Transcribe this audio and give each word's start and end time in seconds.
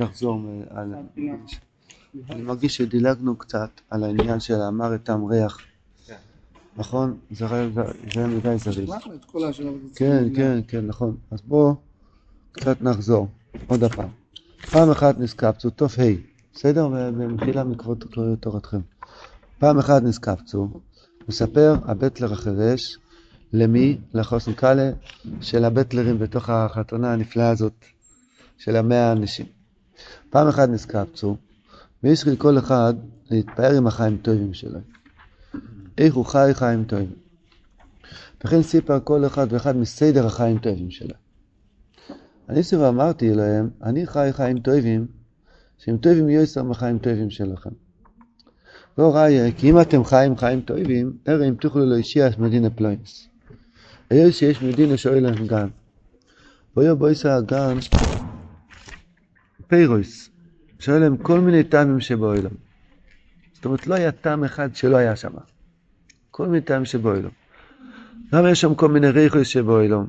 יחזור 0.00 0.40
על... 0.70 0.94
אני 2.30 2.42
מרגיש 2.42 2.76
שדילגנו 2.76 3.36
קצת 3.36 3.70
על 3.90 4.04
העניין 4.04 4.40
של 4.40 4.54
אמר 4.54 4.94
את 4.94 5.04
טעם 5.04 5.24
ריח. 5.24 5.58
נכון? 6.76 7.18
זה 7.30 7.46
היה 8.14 8.26
מדי 8.26 8.58
זריז. 8.58 8.90
כן, 9.94 10.24
כן, 10.36 10.60
כן, 10.68 10.86
נכון. 10.86 11.16
אז 11.30 11.40
בואו 11.40 11.74
קצת 12.52 12.82
נחזור. 12.82 13.28
עוד 13.66 13.84
הפעם. 13.84 14.08
פעם 14.70 14.90
אחת 14.90 15.18
נזקפצו, 15.18 15.70
תוף 15.70 15.98
ה', 15.98 16.02
בסדר? 16.54 16.88
במחילה 16.88 17.64
מקוות 17.64 18.04
תורתכם. 18.40 18.80
פעם 19.58 19.78
אחת 19.78 20.02
נזקפצו, 20.02 20.68
מספר 21.28 21.74
הבטלר 21.84 22.32
החירש, 22.32 22.98
למי? 23.52 23.98
לחוסן 24.14 24.52
קאלה 24.52 24.90
של 25.40 25.64
הבטלרים 25.64 26.18
בתוך 26.18 26.50
החתונה 26.50 27.12
הנפלאה 27.12 27.50
הזאת 27.50 27.84
של 28.58 28.76
המאה 28.76 29.12
אנשים. 29.12 29.59
פעם 30.30 30.48
אחת 30.48 30.68
נזקפצו, 30.68 31.36
וישחיל 32.02 32.36
כל 32.36 32.58
אחד 32.58 32.94
להתפאר 33.30 33.76
עם 33.76 33.86
החיים 33.86 34.16
טובים 34.16 34.54
שלו. 34.54 34.78
איך 35.98 36.14
הוא 36.14 36.24
חי 36.24 36.50
חיים 36.52 36.84
טובים. 36.84 37.12
וכן 38.44 38.62
סיפר 38.62 38.98
כל 39.04 39.26
אחד 39.26 39.46
ואחד 39.50 39.76
מסדר 39.76 40.26
החיים 40.26 40.58
טובים 40.58 40.90
שלו. 40.90 41.14
אני 42.48 42.62
סביב 42.62 42.82
אמרתי 42.82 43.34
להם, 43.34 43.70
אני 43.82 44.06
חי 44.06 44.28
חיים 44.32 44.58
טובים, 44.58 45.06
שהם 45.78 45.96
טובים 45.96 46.28
יויסר 46.28 46.62
מחיים 46.62 46.98
טובים 46.98 47.30
שלכם. 47.30 47.70
לא 48.98 49.16
ראיה, 49.16 49.52
כי 49.52 49.70
אם 49.70 49.80
אתם 49.80 50.04
חיים 50.04 50.36
חיים 50.36 50.60
טובים, 50.60 51.12
הרי 51.26 51.48
אם 51.48 51.54
תוכלו 51.54 51.86
להושיע 51.86 52.28
מדינה 52.38 52.70
פלוינס. 52.70 53.28
היות 54.10 54.34
שיש 54.34 54.62
מדינה 54.62 54.94
להם 55.20 55.46
גן. 55.46 55.68
בואו 56.74 56.96
בויסה 56.96 57.36
הגן, 57.36 57.78
פיירויס, 59.70 60.30
שואל 60.78 60.98
להם 60.98 61.16
כל 61.16 61.40
מיני 61.40 61.64
טעמים 61.64 62.00
שבאוילם. 62.00 62.50
זאת 63.52 63.64
אומרת, 63.64 63.86
לא 63.86 63.94
היה 63.94 64.12
טעם 64.12 64.44
אחד 64.44 64.74
שלא 64.74 64.96
היה 64.96 65.16
שם. 65.16 65.30
כל 66.30 66.46
מיני 66.46 66.60
טעמים 66.60 66.84
שבאוילם. 66.84 67.30
למה 68.32 68.50
יש 68.50 68.60
שם 68.60 68.74
כל 68.74 68.88
מיני 68.88 69.10
ריחוס 69.10 69.46
שבאוילם? 69.46 70.04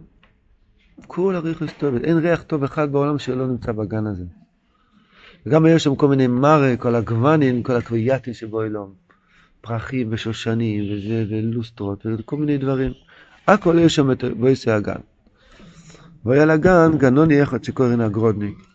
כל 1.08 1.36
הריחוס 1.36 1.70
טוב, 1.78 1.96
אין 1.96 2.18
ריח 2.18 2.44
טוב 2.44 2.64
אחד 2.64 2.92
בעולם 2.92 3.20
שלא 3.20 3.48
נמצא 3.48 3.72
בגן 3.72 4.08
הזה. 4.08 4.24
וגם 5.46 5.66
יש 5.66 5.84
שם 5.84 5.96
כל 5.96 6.08
מיני 6.08 6.28
מרק, 6.28 6.80
כל 6.80 6.96
הגוונים, 6.96 7.64
כל 7.64 7.76
הקוויאטים 7.76 8.34
שבאוילם. 8.34 8.88
פרחים 9.62 10.08
ושושנים 10.12 10.84
וזה, 10.94 11.26
ולוסטרות 11.30 12.06
וכל 12.06 12.38
מיני 12.38 12.58
דברים. 12.58 12.92
הכל 13.48 13.76
יש 13.80 13.96
שם 13.96 14.12
את 14.12 14.24
בויסי 14.40 14.72
הגן. 14.72 15.02
והיה 16.26 16.46
לגן 16.46 16.98
גנוני 16.98 17.44
אחד 17.44 17.64
שקוראים 17.64 18.02
הגרודניק. 18.02 18.71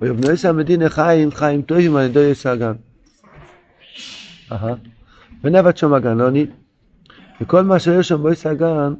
ויבנויסא 0.00 0.46
המדינה 0.46 0.88
חיים, 0.88 1.30
חיים 1.30 1.62
טובים 1.62 1.96
על 1.96 2.04
ידי 2.04 2.20
יסא 2.20 2.48
הגן. 2.48 2.72
ונבט 5.44 5.76
שם 5.76 5.94
הגנוני, 5.94 6.46
וכל 7.40 7.62
מה 7.62 7.78
שיש 7.78 8.08
שם 8.08 8.16
בויסא 8.16 8.48
הגן, 8.48 8.94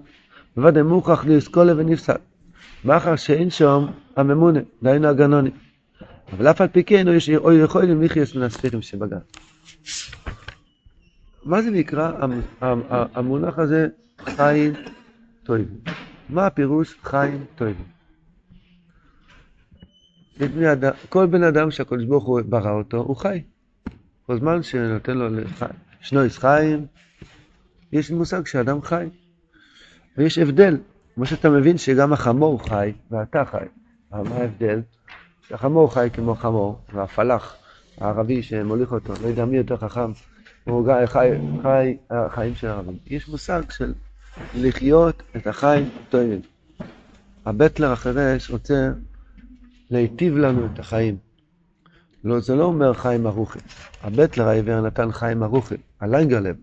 בוודאי 0.57 0.83
מוכרח 0.83 1.25
לאסכולה 1.25 1.73
ונפסק. 1.77 2.19
מאחר 2.85 3.17
שאין 3.17 3.51
שם 3.51 3.87
הממונה, 4.17 4.61
דהיינו 4.83 5.09
הגנוני. 5.09 5.51
אבל 6.33 6.51
אף 6.51 6.61
על 6.61 6.69
פי 6.69 6.85
כן 6.85 7.07
הוא 7.39 7.53
יכול 7.53 7.85
למחיוס 7.85 8.35
מן 8.35 8.43
הספירים 8.43 8.83
שבגן. 8.83 9.19
מה 11.45 11.63
זה 11.63 11.71
נקרא 11.71 12.13
המונח 13.15 13.59
הזה 13.59 13.89
חיים 14.25 14.73
טובים? 15.43 15.67
מה 16.29 16.47
הפירוש 16.47 16.95
חיים 17.03 17.45
טובים? 17.55 17.75
כל 21.09 21.27
בן 21.27 21.43
אדם 21.43 21.71
שהקדוש 21.71 22.05
ברוך 22.05 22.25
הוא 22.25 22.41
ברא 22.49 22.71
אותו, 22.71 22.97
הוא 22.97 23.17
חי. 23.17 23.43
כל 24.27 24.39
זמן 24.39 24.63
שנותן 24.63 25.17
לו 25.17 25.27
שנויס 26.01 26.39
חיים, 26.39 26.87
יש 27.93 28.11
מושג 28.11 28.47
שאדם 28.47 28.83
חי. 28.83 29.07
ויש 30.19 30.39
הבדל, 30.39 30.77
כמו 31.15 31.27
שאתה 31.27 31.51
מבין 31.51 31.79
שגם 31.79 32.13
החמור 32.13 32.69
חי 32.69 32.93
ואתה 33.11 33.45
חי. 33.45 33.65
מה 34.11 34.37
ההבדל? 34.37 34.81
שהחמור 35.49 35.95
חי 35.95 36.09
כמו 36.13 36.35
חמור, 36.35 36.79
והפלח 36.95 37.57
הערבי 37.99 38.43
שמוליך 38.43 38.93
אותו, 38.93 39.13
לא 39.23 39.29
יודע 39.29 39.45
מי 39.45 39.57
יותר 39.57 39.77
חכם, 39.77 40.13
הוא 40.65 40.89
חי, 41.07 41.31
חי 41.63 41.97
החיים 42.11 42.55
של 42.55 42.67
הערבים. 42.67 42.97
יש 43.07 43.29
מושג 43.29 43.63
של 43.71 43.95
לחיות 44.55 45.23
את 45.37 45.47
החיים 45.47 45.89
הטובים. 46.09 46.41
הבטלר 47.47 47.93
החירש 47.93 48.51
רוצה 48.51 48.93
להיטיב 49.95 50.37
לנו 50.37 50.67
את 50.67 50.79
החיים. 50.79 51.17
לא, 52.25 52.41
זה 52.41 52.57
לא 52.57 52.65
אומר 52.65 52.93
חיים 52.93 53.27
ארוכי. 53.27 53.59
הבטלר 54.03 54.49
העיוור 54.49 54.81
נתן 54.81 55.13
חיים 55.13 55.43
ארוכי, 55.43 55.75
הליינגרלב, 56.01 56.57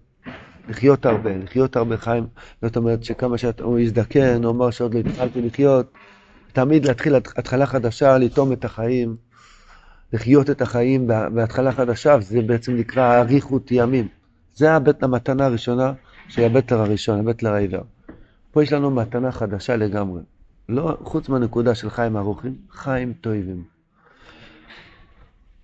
לחיות 0.70 1.06
הרבה, 1.06 1.38
לחיות 1.38 1.76
הרבה 1.76 1.98
חיים, 1.98 2.28
זאת 2.62 2.78
אומרת 2.78 3.04
שכמה 3.04 3.38
שהוא 3.38 3.80
יזדקן, 3.80 4.44
הוא 4.44 4.52
אמר 4.52 4.72
שעוד 4.72 4.94
לא 4.94 5.00
התחלתי 5.00 5.42
לחיות, 5.42 5.94
תמיד 6.54 6.86
להתחיל 6.86 7.16
התחלה 7.16 7.66
חדשה, 7.66 8.18
לטום 8.18 8.54
את 8.54 8.66
החיים, 8.66 9.16
לחיות 10.14 10.50
את 10.50 10.62
החיים 10.62 11.08
בהתחלה 11.34 11.72
חדשה, 11.72 12.18
וזה 12.20 12.42
בעצם 12.42 12.76
נקרא 12.76 13.22
אריכות 13.22 13.72
ימים. 13.72 14.08
זה 14.54 14.72
הבט, 14.72 15.04
המתנה 15.04 15.46
הראשונה 15.46 15.94
של 16.28 16.42
הבטלר 16.42 16.80
הראשון, 16.80 17.20
הבטלר 17.20 17.54
העיוור. 17.54 17.84
פה 18.52 18.64
יש 18.64 18.74
לנו 18.74 18.92
מתנה 18.92 19.32
חדשה 19.32 19.76
לגמרי. 19.76 20.22
לא, 20.72 20.98
חוץ 21.04 21.30
מהנקודה 21.30 21.76
של 21.76 21.90
חיים 21.90 22.18
ארוכים, 22.18 22.56
חיים 22.72 23.14
טובים. 23.14 23.64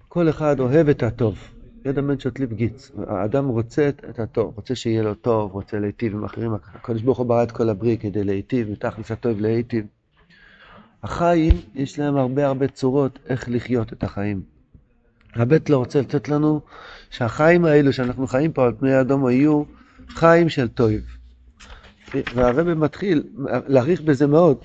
כל 0.08 0.30
אחד 0.30 0.60
אוהב 0.60 0.90
את 0.90 1.04
הטוב. 1.04 1.38
ידע 1.86 2.02
מנשות 2.02 2.40
ליב 2.40 2.54
גיץ. 2.54 2.92
האדם 3.08 3.48
רוצה 3.48 3.90
את 3.90 4.20
הטוב, 4.20 4.54
רוצה 4.56 4.76
שיהיה 4.76 5.04
לו 5.04 5.14
טוב, 5.14 5.52
רוצה 5.52 5.80
להיטיב 5.80 6.14
עם 6.14 6.24
אחרים. 6.24 6.54
הקדוש 6.54 7.02
ברוך 7.02 7.18
הוא 7.18 7.26
ברא 7.26 7.44
את 7.44 7.52
כל 7.52 7.70
הבריא 7.70 7.98
כדי 7.98 8.24
להיטיב, 8.24 8.72
מתכלס 8.72 9.12
הטוב 9.12 9.40
להיטיב. 9.40 9.86
החיים, 11.04 11.54
יש 11.76 12.00
להם 12.00 12.18
הרבה 12.18 12.48
הרבה 12.48 12.68
צורות 12.68 13.20
איך 13.30 13.50
לחיות 13.50 13.94
את 13.94 14.04
החיים. 14.04 14.42
הבית 15.36 15.70
לא 15.70 15.78
רוצה 15.78 16.02
לתת 16.02 16.30
לנו 16.30 16.62
שהחיים 17.10 17.66
האלו 17.66 17.94
שאנחנו 17.94 18.28
חיים 18.28 18.52
פה 18.52 18.66
על 18.66 18.74
פני 18.80 18.94
האדום 18.94 19.30
יהיו 19.30 19.64
חיים 20.10 20.50
של 20.50 20.68
טוב. 20.68 20.92
והרבא 22.36 22.74
מתחיל 22.74 23.24
להעריך 23.68 24.02
בזה 24.02 24.28
מאוד. 24.28 24.58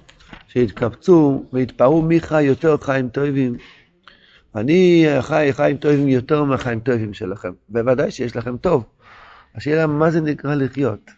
שהתקבצו 0.53 1.45
והתפרעו 1.53 2.03
מי 2.03 2.21
חי 2.21 2.43
יותר 2.43 2.77
חיים 2.77 3.09
טובים. 3.09 3.57
אני 4.55 5.07
חי 5.21 5.49
חיים 5.53 5.77
טובים 5.77 6.09
יותר 6.09 6.45
מהחיים 6.45 6.81
טובים 6.81 7.15
שלכם. 7.15 7.53
בוודאי 7.69 8.11
שיש 8.11 8.37
לכם 8.37 8.57
טוב. 8.57 8.85
השאלה 9.55 9.87
מה 9.87 10.11
זה 10.11 10.21
נקרא 10.21 10.55
לחיות. 10.55 11.11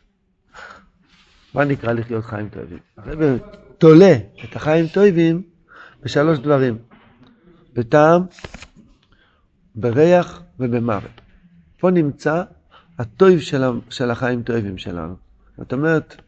מה 1.54 1.64
נקרא 1.64 1.92
לחיות 1.92 2.24
חיים 2.24 2.48
טובים? 2.48 2.78
הרב 2.96 3.38
תולה 3.78 4.14
את 4.44 4.56
החיים 4.56 4.86
טובים 4.86 5.42
בשלוש 6.02 6.38
דברים. 6.38 6.78
בטעם, 7.74 8.22
בריח 9.74 10.42
ובמוות. 10.60 11.20
פה 11.80 11.90
נמצא 11.90 12.42
הטוב 12.98 13.40
של 13.90 14.10
החיים 14.10 14.42
טובים 14.42 14.78
שלנו. 14.78 15.14
זאת 15.58 15.72
אומרת, 15.72 16.22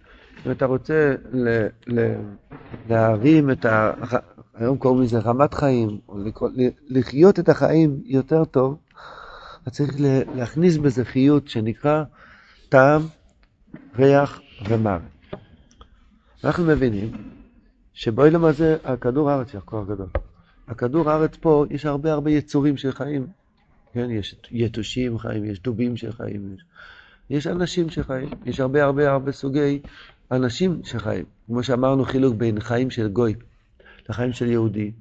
אם 0.46 0.50
אתה 0.50 0.66
רוצה 0.66 1.14
להרים 2.88 3.50
את 3.50 3.64
ה... 3.64 3.92
היום 4.54 4.78
קוראים 4.78 5.02
לזה 5.02 5.18
רמת 5.18 5.54
חיים, 5.54 5.98
או 6.08 6.18
לחיות 6.88 7.38
את 7.38 7.48
החיים 7.48 8.02
יותר 8.04 8.44
טוב, 8.44 8.78
אתה 9.62 9.70
צריך 9.70 9.94
להכניס 10.34 10.76
בזה 10.76 11.04
חיות 11.04 11.48
שנקרא 11.48 12.04
טעם, 12.68 13.02
ריח 13.98 14.40
ומוות. 14.68 15.02
אנחנו 16.44 16.64
מבינים 16.64 17.12
שבאילם 17.94 18.44
הזה, 18.44 18.76
הכדור 18.84 19.30
הארץ 19.30 19.52
היא 19.52 19.58
הכוח 19.58 19.88
גדול. 19.88 20.08
הכדור 20.68 21.10
הארץ 21.10 21.36
פה, 21.36 21.64
יש 21.70 21.86
הרבה 21.86 22.12
הרבה 22.12 22.30
יצורים 22.30 22.76
של 22.76 22.92
חיים. 22.92 23.26
כן, 23.92 24.10
יש 24.10 24.36
יתושים 24.50 25.18
חיים, 25.18 25.44
יש 25.44 25.60
דובים 25.60 25.96
של 25.96 26.12
חיים, 26.12 26.54
יש, 26.54 26.64
יש 27.30 27.46
אנשים 27.46 27.90
שחיים, 27.90 28.28
יש 28.44 28.60
הרבה 28.60 28.84
הרבה 28.84 29.10
הרבה 29.10 29.32
סוגי 29.32 29.80
אנשים 30.30 30.80
שחיים. 30.84 31.24
כמו 31.46 31.62
שאמרנו, 31.62 32.04
חילוק 32.04 32.34
בין 32.34 32.60
חיים 32.60 32.90
של 32.90 33.08
גוי 33.08 33.34
לחיים 34.08 34.32
של 34.32 34.50
יהודי. 34.50 34.92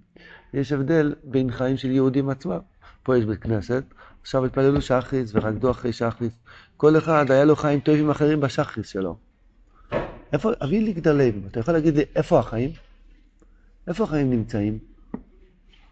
יש 0.54 0.72
הבדל 0.72 1.16
בין 1.24 1.52
חיים 1.52 1.78
של 1.78 1.92
יהודים 1.92 2.30
עצמם. 2.30 2.60
פה 3.04 3.18
יש 3.18 3.26
בית 3.26 3.40
כנסת, 3.40 3.84
עכשיו 4.22 4.46
התפללו 4.46 4.82
שחריס 4.82 5.32
ורקדו 5.36 5.72
אחרי 5.72 5.94
שחריס. 5.94 6.34
כל 6.78 6.98
אחד 6.98 7.32
היה 7.32 7.46
לו 7.46 7.56
חיים 7.56 7.80
טובים 7.80 8.10
אחרים 8.10 8.40
בשחריס 8.42 8.88
שלו. 8.88 9.18
איפה, 10.34 10.52
אבי 10.64 10.82
לי 10.82 10.94
אתה 11.48 11.60
יכול 11.60 11.74
להגיד 11.74 11.96
לי 11.96 12.04
איפה 12.16 12.40
החיים? 12.40 12.72
איפה 13.88 14.04
החיים 14.04 14.30
נמצאים? 14.30 14.80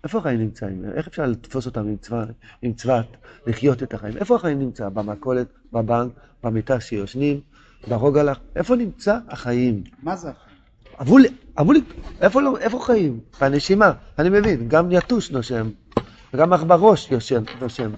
איפה 0.03 0.18
החיים 0.18 0.39
נמצאים? 0.39 0.86
איך 0.94 1.07
אפשר 1.07 1.25
לתפוס 1.25 1.65
אותם 1.65 1.88
עם, 1.88 1.97
צבא, 1.97 2.25
עם 2.62 2.74
צוות, 2.74 3.18
לחיות 3.47 3.83
את 3.83 3.94
החיים? 3.94 4.18
איפה 4.18 4.36
החיים 4.36 4.59
נמצא? 4.59 4.89
במכולת, 4.89 5.47
בבנק, 5.74 6.12
במיטה 6.44 6.79
שיושנים, 6.79 7.41
ברוגע 7.88 8.24
לך? 8.24 8.38
איפה 8.56 8.75
נמצא 8.75 9.18
החיים? 9.30 9.83
מה 10.03 10.15
זה 10.15 10.30
החיים? 10.30 10.57
אמרו 11.01 11.18
לי, 11.18 11.30
אמרו 11.59 11.74
לי, 11.74 11.81
איפה, 12.21 12.41
לא, 12.41 12.57
איפה 12.57 12.80
חיים? 12.80 13.19
בנשימה, 13.41 13.91
אני 14.19 14.30
מבין, 14.30 14.68
גם 14.68 14.91
יתוש 14.91 15.31
נושם, 15.31 15.69
וגם 16.33 16.53
עכבר 16.53 16.75
ראש 16.75 17.12
יושם, 17.12 17.44
נושם. 17.62 17.91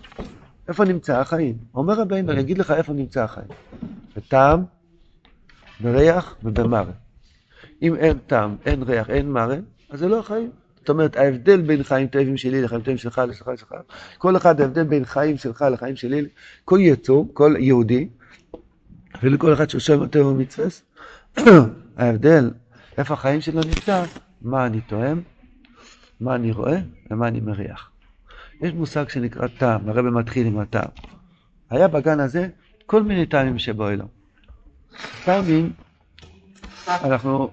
איפה 0.67 0.85
נמצא 0.85 1.19
החיים? 1.19 1.57
אומר 1.75 1.93
רבינו, 1.93 2.31
אני 2.31 2.41
אגיד 2.41 2.57
לך 2.57 2.71
איפה 2.71 2.93
נמצא 2.93 3.23
החיים. 3.23 3.47
בטעם, 4.15 4.63
בריח 5.79 6.35
ובמראה. 6.43 6.93
אם 7.81 7.95
אין 7.95 8.17
טעם, 8.17 8.55
אין 8.65 8.83
ריח, 8.83 9.09
אין 9.09 9.31
מראה, 9.31 9.57
אז 9.89 9.99
זה 9.99 10.07
לא 10.07 10.19
החיים. 10.19 10.49
זאת 10.79 10.89
אומרת, 10.89 11.17
ההבדל 11.17 11.61
בין 11.61 11.83
חיים 11.83 12.07
טובים 12.07 12.38
שלי 12.38 12.61
לחיים 12.61 12.81
טובים 12.81 12.97
שלך, 12.97 13.21
לשלך, 13.29 13.47
לשלך, 13.47 13.73
כל 14.17 14.38
אחד 14.38 14.61
ההבדל 14.61 14.83
בין 14.83 15.05
חיים 15.05 15.38
שלך 15.38 15.65
לחיים 15.71 15.95
שלי, 15.95 16.25
כל 16.65 16.79
יצור, 16.81 17.29
כל 17.33 17.53
יהודי, 17.59 18.09
אפילו 19.15 19.39
כל 19.39 19.53
אחד 19.53 19.69
שיושב 19.69 19.94
יותר 20.01 20.23
במצווה, 20.23 20.67
ההבדל, 21.97 22.51
איפה 22.97 23.13
החיים 23.13 23.41
שלו 23.41 23.62
נמצא, 23.62 24.03
מה 24.41 24.65
אני 24.65 24.81
תואם, 24.81 25.21
מה 26.19 26.35
אני 26.35 26.51
רואה 26.51 26.77
ומה 27.12 27.27
אני 27.27 27.39
מריח. 27.39 27.91
יש 28.62 28.73
מושג 28.73 29.09
שנקרא 29.09 29.47
טעם, 29.47 29.89
הרב 29.89 30.06
מתחיל 30.06 30.47
עם 30.47 30.59
הטעם. 30.59 30.89
היה 31.69 31.88
בגן 31.88 32.19
הזה 32.19 32.47
כל 32.85 33.03
מיני 33.03 33.25
טעמים 33.25 33.59
שבאוילום. 33.59 34.07
טעמים, 35.25 35.73
אנחנו 36.88 37.51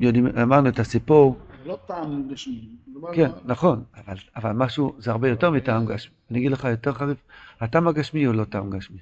יודעים, 0.00 0.26
אמרנו 0.26 0.68
את 0.68 0.78
הסיפור. 0.78 1.38
לא 1.66 1.78
טעם 1.86 2.28
גשמי. 2.32 2.68
כן, 3.14 3.30
נכון, 3.44 3.84
אבל, 3.96 4.16
אבל 4.36 4.52
משהו, 4.52 4.94
זה 4.98 5.10
הרבה 5.10 5.28
יותר 5.28 5.50
מטעם 5.50 5.86
גשמי. 5.86 6.14
אני 6.30 6.38
אגיד 6.38 6.52
לך 6.52 6.64
יותר 6.64 6.92
חריף, 6.92 7.18
הטעם 7.60 7.88
הגשמי 7.88 8.24
הוא 8.24 8.34
לא 8.34 8.44
טעם 8.44 8.70
גשמי. 8.70 8.98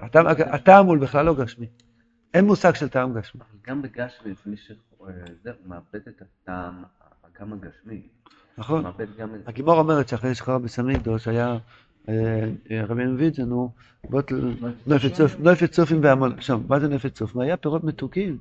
הטעם, 0.00 0.26
הטעם 0.26 0.86
הוא 0.86 0.96
בכלל 0.96 1.26
לא 1.26 1.34
גשמי. 1.34 1.66
אין 2.34 2.44
מושג 2.44 2.74
של 2.74 2.88
טעם 2.88 3.14
גשמי. 3.14 3.40
גם 3.66 3.82
בגשמי, 3.82 4.32
מי 4.46 4.56
שמאבד 4.56 6.08
את 6.08 6.22
הטעם, 6.22 6.82
גם 7.40 7.52
הגשמי. 7.52 8.02
נכון. 8.58 8.84
הגימור 9.46 9.78
אומרת 9.78 10.08
שאחרי 10.08 10.34
שחרר 10.34 10.58
בסמידוש 10.58 11.28
היה 11.28 11.58
רבי 12.70 13.04
נבידזן 13.04 13.50
הוא 13.50 13.70
נפת 15.38 15.70
צופים 15.70 16.00
והמון, 16.02 16.40
שם, 16.40 16.60
מה 16.68 16.80
זה 16.80 16.88
נפת 16.88 17.14
צופים? 17.14 17.40
היה 17.40 17.56
פירות 17.56 17.84
מתוקים. 17.84 18.38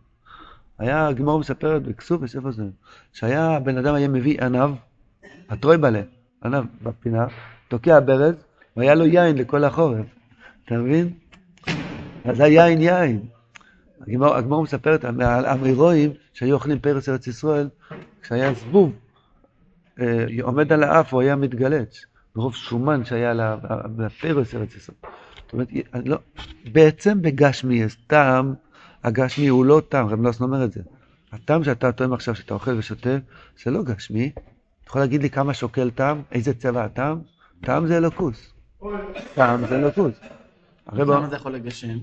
היה, 0.78 1.08
הגימור 1.08 1.40
מספרת 1.40 1.84
בכסופס, 1.84 2.36
איפה 2.36 2.52
זה? 2.52 2.64
שהיה, 3.14 3.60
בן 3.60 3.78
אדם 3.78 3.96
היה 3.96 4.08
מביא 4.08 4.42
ענב, 4.42 4.70
הטרויבלה, 5.50 6.02
ענב 6.46 6.66
בפינה, 6.84 7.26
תוקע 7.68 8.00
ברז, 8.00 8.36
והיה 8.78 8.96
לו 8.96 9.06
יין 9.06 9.38
לכל 9.38 9.64
החורף. 9.64 10.06
אתה 10.66 10.78
מבין? 10.78 11.14
אז 12.26 12.40
היין 12.40 12.82
יין. 12.82 13.20
הגמור 14.08 14.64
מספרת 14.64 15.06
על 15.06 15.46
אמירואים 15.46 16.12
שהיו 16.34 16.56
אוכלים 16.56 16.80
פרס 16.80 17.10
ארץ 17.10 17.28
ישראל, 17.28 17.70
כשהיה 18.22 18.54
זבוב 18.54 18.94
אה, 20.00 20.26
עומד 20.42 20.74
על 20.74 20.84
האף, 20.84 21.14
הוא 21.14 21.22
היה 21.22 21.36
מתגלץ, 21.36 22.06
מרוב 22.36 22.56
שומן 22.56 23.06
שהיה 23.06 23.56
בפרס 23.96 24.56
ארץ 24.56 24.76
ישראל. 24.76 24.98
זאת 25.36 25.54
אומרת, 25.54 25.68
לא, 26.06 26.18
בעצם 26.72 27.22
בגשמי 27.22 27.76
יש 27.76 27.96
טעם, 28.08 28.54
הגשמי 29.04 29.48
הוא 29.48 29.66
לא 29.66 29.82
טעם, 29.90 30.08
רב 30.08 30.22
נוסן 30.22 30.44
אומר 30.44 30.64
את 30.64 30.72
זה. 30.72 30.82
הטעם 31.32 31.64
שאתה 31.64 31.92
טועם 31.92 32.14
עכשיו, 32.14 32.36
שאתה 32.36 32.54
אוכל 32.54 32.78
ושותה, 32.78 33.18
זה 33.64 33.72
לא 33.72 33.84
גשמי. 33.84 34.32
אתה 34.36 34.42
יכול 34.90 35.02
להגיד 35.02 35.22
לי 35.22 35.30
כמה 35.30 35.54
שוקל 35.54 35.90
טעם? 35.90 36.22
איזה 36.32 36.54
צבע 36.54 36.84
הטעם? 36.84 37.20
טעם 37.62 37.88
זה 37.88 37.98
אלוקוס. 37.98 38.54
טעם 39.36 39.68
זה 39.68 39.76
אלוקוס. 39.76 40.14
למה 40.92 41.28
זה 41.30 41.36
יכול 41.36 41.52
לגשם? 41.52 41.98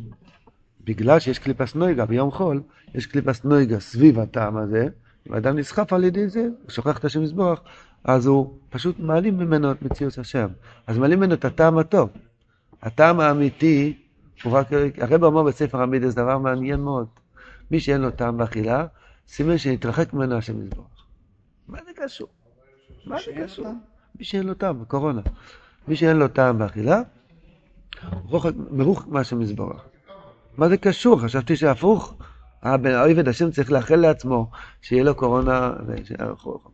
בגלל 0.84 1.18
שיש 1.18 1.38
קליפס 1.38 1.74
נויגה 1.74 2.06
ביום 2.06 2.30
חול, 2.30 2.62
יש 2.94 3.06
קליפס 3.06 3.44
נויגה 3.44 3.80
סביב 3.80 4.18
הטעם 4.18 4.56
הזה, 4.56 4.88
אם 5.28 5.34
האדם 5.34 5.58
נסחף 5.58 5.92
על 5.92 6.04
ידי 6.04 6.28
זה, 6.28 6.48
הוא 6.62 6.70
שוכח 6.70 6.98
את 6.98 7.04
השם 7.04 7.22
יזבוח, 7.22 7.60
אז 8.04 8.26
הוא 8.26 8.58
פשוט 8.70 8.98
מעלים 8.98 9.38
ממנו 9.38 9.72
את 9.72 9.82
מציאות 9.82 10.18
השם. 10.18 10.48
אז 10.86 10.98
מעלים 10.98 11.18
ממנו 11.18 11.34
את 11.34 11.44
הטעם 11.44 11.78
הטוב. 11.78 12.10
הטעם 12.82 13.20
האמיתי, 13.20 13.98
הוא 14.42 14.52
רק, 14.52 14.68
הרב 14.98 15.24
אמר 15.24 15.42
בספר 15.42 15.82
המידס 15.82 16.14
דבר 16.14 16.38
מעניין 16.38 16.80
מאוד. 16.80 17.06
מי 17.70 17.80
שאין 17.80 18.00
לו 18.00 18.10
טעם 18.10 18.36
באכילה, 18.38 18.86
סימן 19.28 19.58
שנתרחק 19.58 20.12
ממנו 20.12 20.36
השם 20.36 20.62
יזבוח. 20.62 21.06
מה 21.68 21.78
זה 21.84 21.90
קשור? 21.96 22.28
מה 23.06 23.16
זה 23.26 23.42
קשור? 23.44 23.66
מי 24.18 24.24
שאין 24.24 24.46
לו 24.46 24.54
טעם, 24.54 24.80
בקורונה. 24.80 25.20
מי 25.88 25.96
שאין 25.96 26.16
לו 26.16 26.28
טעם 26.28 26.58
באכילה, 26.58 27.02
מרוחק 28.70 29.06
מהשם 29.06 29.40
יזבוח. 29.40 29.84
מה 30.56 30.68
זה 30.68 30.76
קשור? 30.76 31.20
חשבתי 31.20 31.56
שהפוך. 31.56 32.14
העובד 32.62 33.28
השם 33.28 33.50
צריך 33.50 33.72
לאחל 33.72 33.96
לעצמו 33.96 34.50
שיהיה 34.80 35.04
לו 35.04 35.14
קורונה, 35.14 35.72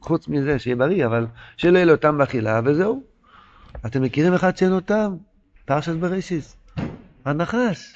חוץ 0.00 0.28
מזה, 0.28 0.58
שיהיה 0.58 0.76
בריא, 0.76 1.06
אבל 1.06 1.26
שלא 1.56 1.78
יהיה 1.78 1.86
לו 1.86 1.96
טעם 1.96 2.18
באכילה, 2.18 2.60
וזהו. 2.64 3.02
אתם 3.86 4.02
מכירים 4.02 4.34
אחד 4.34 4.56
שאין 4.56 4.70
לו 4.70 4.80
טעם? 4.80 5.16
פרשת 5.64 5.92
בראשיס. 5.92 6.56
הנחש. 7.24 7.94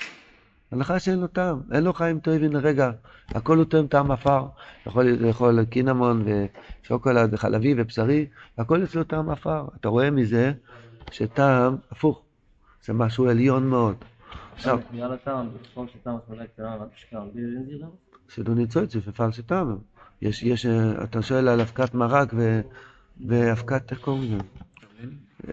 הנחש 0.73 1.09
אין 1.09 1.21
לו 1.21 1.27
טעם, 1.27 1.61
אין 1.73 1.85
לו 1.85 1.93
חיים 1.93 2.21
טובים 2.21 2.53
לרגע. 2.53 2.91
הכל 3.29 3.57
הוא 3.57 3.65
טועם 3.65 3.87
טעם 3.87 4.11
עפר. 4.11 4.47
יכול 4.87 5.05
לאכול 5.05 5.65
קינמון 5.65 6.25
ושוקולד 6.83 7.35
וחלבי 7.35 7.75
ובשרי, 7.77 8.27
הכל 8.59 8.85
אצלו 8.85 9.05
טעם 9.05 9.31
עפר. 9.31 9.65
אתה 9.81 9.89
רואה 9.89 10.11
מזה 10.11 10.53
שטעם, 11.11 11.77
הפוך, 11.91 12.23
זה 12.85 12.93
משהו 12.93 13.29
עליון 13.29 13.69
מאוד. 13.69 13.97
עכשיו, 14.55 14.81
שדו 18.29 18.55
ניצוץ 18.55 18.97
ופלשי 18.97 19.43
טעם. 19.43 19.77
יש, 20.23 20.43
יש, 20.43 20.67
אתה 21.05 21.23
שואל 21.23 21.49
על 21.49 21.61
אבקת 21.61 21.95
מרק 21.95 22.35
ואבקת, 23.27 23.91
איך 23.91 24.01
קוראים 24.01 24.23
לזה? 24.23 24.39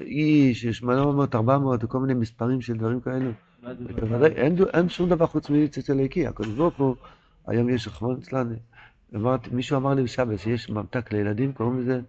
איש, 0.01 0.63
יש 0.63 0.77
800, 0.77 1.35
400 1.35 1.83
וכל 1.83 1.99
מיני 1.99 2.13
מספרים 2.13 2.61
של 2.61 2.77
דברים 2.77 3.01
כאלו. 3.01 3.31
בוודאי, 3.95 4.31
אין, 4.73 4.89
שום 4.89 5.09
דבר 5.09 5.25
חוץ 5.25 5.49
מניצוץ 5.49 5.89
אלוקי. 5.89 6.27
הקדוש 6.27 6.53
ברוך 6.53 6.77
הוא, 6.77 6.95
היום 7.47 7.69
יש 7.69 7.87
רחמון 7.87 8.17
אצלנו. 8.21 8.55
מישהו 9.51 9.77
אמר 9.77 9.93
לי 9.93 10.03
בשבת 10.03 10.39
שיש 10.39 10.69
ממתק 10.69 11.11
לילדים, 11.11 11.53
קוראים 11.53 11.79
לזה 11.79 12.01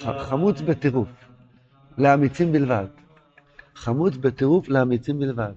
חמוץ 0.00 0.60
בטירוף, 0.60 1.08
לאמיצים 1.98 2.52
בלבד. 2.52 2.86
חמוץ 3.74 4.16
בטירוף 4.16 4.68
לאמיצים 4.68 5.18
בלבד. 5.18 5.52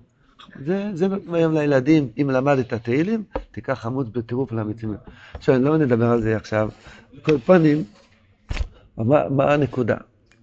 זה, 0.65 0.91
זה 0.93 1.07
נותנים 1.07 1.33
היום 1.33 1.53
לילדים, 1.53 2.09
אם 2.21 2.29
למדת 2.29 2.73
תהילים, 2.73 3.23
תיקח 3.51 3.73
חמוץ 3.73 4.07
בטירוף 4.11 4.51
לאמיצים. 4.51 4.93
עכשיו, 5.33 5.55
אני 5.55 5.63
לא 5.63 5.77
נדבר 5.77 6.09
על 6.09 6.21
זה 6.21 6.35
עכשיו. 6.35 6.69
בכל 7.17 7.37
פנים, 7.37 7.83
מה, 8.97 9.29
מה 9.29 9.53
הנקודה? 9.53 9.97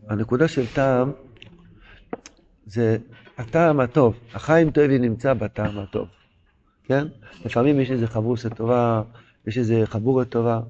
הנקודה 0.08 0.48
של 0.48 0.66
טעם 0.66 1.12
זה 2.66 2.96
הטעם 3.38 3.81
הטוב. 3.81 4.14
החיים 4.34 4.70
טובי 4.70 4.98
נמצא 4.98 5.34
בטעם 5.34 5.78
הטוב, 5.78 6.08
כן? 6.84 7.06
לפעמים 7.44 7.81
יש 7.81 7.90
איזו 7.90 8.06
חברוסה 8.06 8.50
טובה, 8.50 9.02
יש 9.46 9.58
איזו 9.58 9.74
חבורה 9.84 10.24
טובה, 10.24 10.60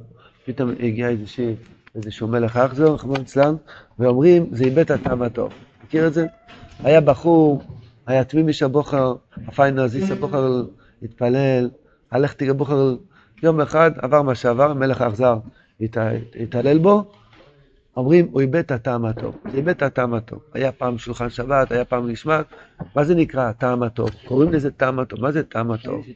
פתאום 0.45 0.71
הגיע 0.81 1.09
איזשהו, 1.09 1.55
איזשהו 1.95 2.29
מלך 2.29 2.57
אכזור, 2.57 2.97
חמור 2.97 3.17
אצלן, 3.17 3.55
ואומרים, 3.99 4.47
זה 4.53 4.65
איבד 4.65 4.79
את 4.79 4.91
הטעם 4.91 5.23
הטוב. 5.23 5.53
מכיר 5.85 6.07
את 6.07 6.15
זה? 6.15 6.27
היה 6.79 7.01
בחור 7.01 7.63
היה 8.07 8.25
תמימי 8.25 8.53
שהבוחר, 8.53 9.15
הפיינה 9.47 9.85
הזיס 9.85 10.11
הבוחר 10.11 10.63
התפלל, 11.03 11.71
הלך 12.11 12.33
תראה 12.35 12.55
בוחר, 12.55 12.97
יום 13.43 13.61
אחד 13.61 13.91
עבר 13.97 14.23
מה 14.23 14.35
שעבר, 14.35 14.75
מלך 14.75 15.01
האכזר 15.01 15.39
התעלל 16.41 16.79
בו, 16.79 17.05
אומרים, 17.97 18.29
הוא 18.31 18.41
איבד 18.41 18.57
את 18.57 18.71
הטעם 18.71 19.05
הטוב. 19.05 19.37
זה 19.53 19.57
איבד 19.57 19.69
את 19.69 19.83
הטעם 19.83 20.15
הטוב. 20.15 20.39
היה 20.55 20.73
פעם 20.73 20.99
שולחן 20.99 21.31
שבת, 21.31 21.73
היה 21.73 21.85
פעם 21.85 22.09
נשמעת, 22.09 22.47
מה 22.97 23.05
זה 23.05 23.15
נקרא 23.15 23.49
הטעם 23.49 23.83
הטוב? 23.83 24.11
קוראים 24.25 24.53
לזה 24.53 24.71
טעם 24.71 24.99
הטוב. 24.99 25.21
מה 25.21 25.33
זה 25.33 25.43
טעם 25.43 25.71
הטוב? 25.71 26.07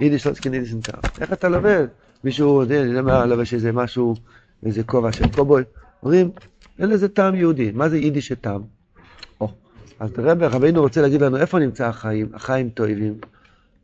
יידיש 0.00 0.26
לא 0.26 0.32
צריכים 0.32 0.54
יידיש 0.54 0.74
טעם. 0.82 1.00
איך 1.20 1.32
אתה 1.32 1.48
לובד? 1.48 1.86
מישהו, 2.24 2.62
אני 2.62 2.74
יודע 2.74 3.02
מה, 3.02 3.26
לובש 3.26 3.54
איזה 3.54 3.72
משהו, 3.72 4.14
איזה 4.66 4.82
כובע 4.84 5.12
של 5.12 5.28
קובוי. 5.34 5.62
אומרים, 6.02 6.30
אין 6.78 6.88
לזה 6.88 7.08
טעם 7.08 7.34
יהודי. 7.34 7.72
מה 7.74 7.88
זה 7.88 7.98
יידיש 7.98 8.32
טעם? 8.32 8.75
אז 10.00 10.10
רבי 10.18 10.46
רבינו 10.46 10.80
רוצה 10.80 11.02
להגיד 11.02 11.22
לנו 11.22 11.36
איפה 11.36 11.58
נמצא 11.58 11.86
החיים, 11.86 12.28
החיים 12.34 12.70
טובים. 12.70 13.18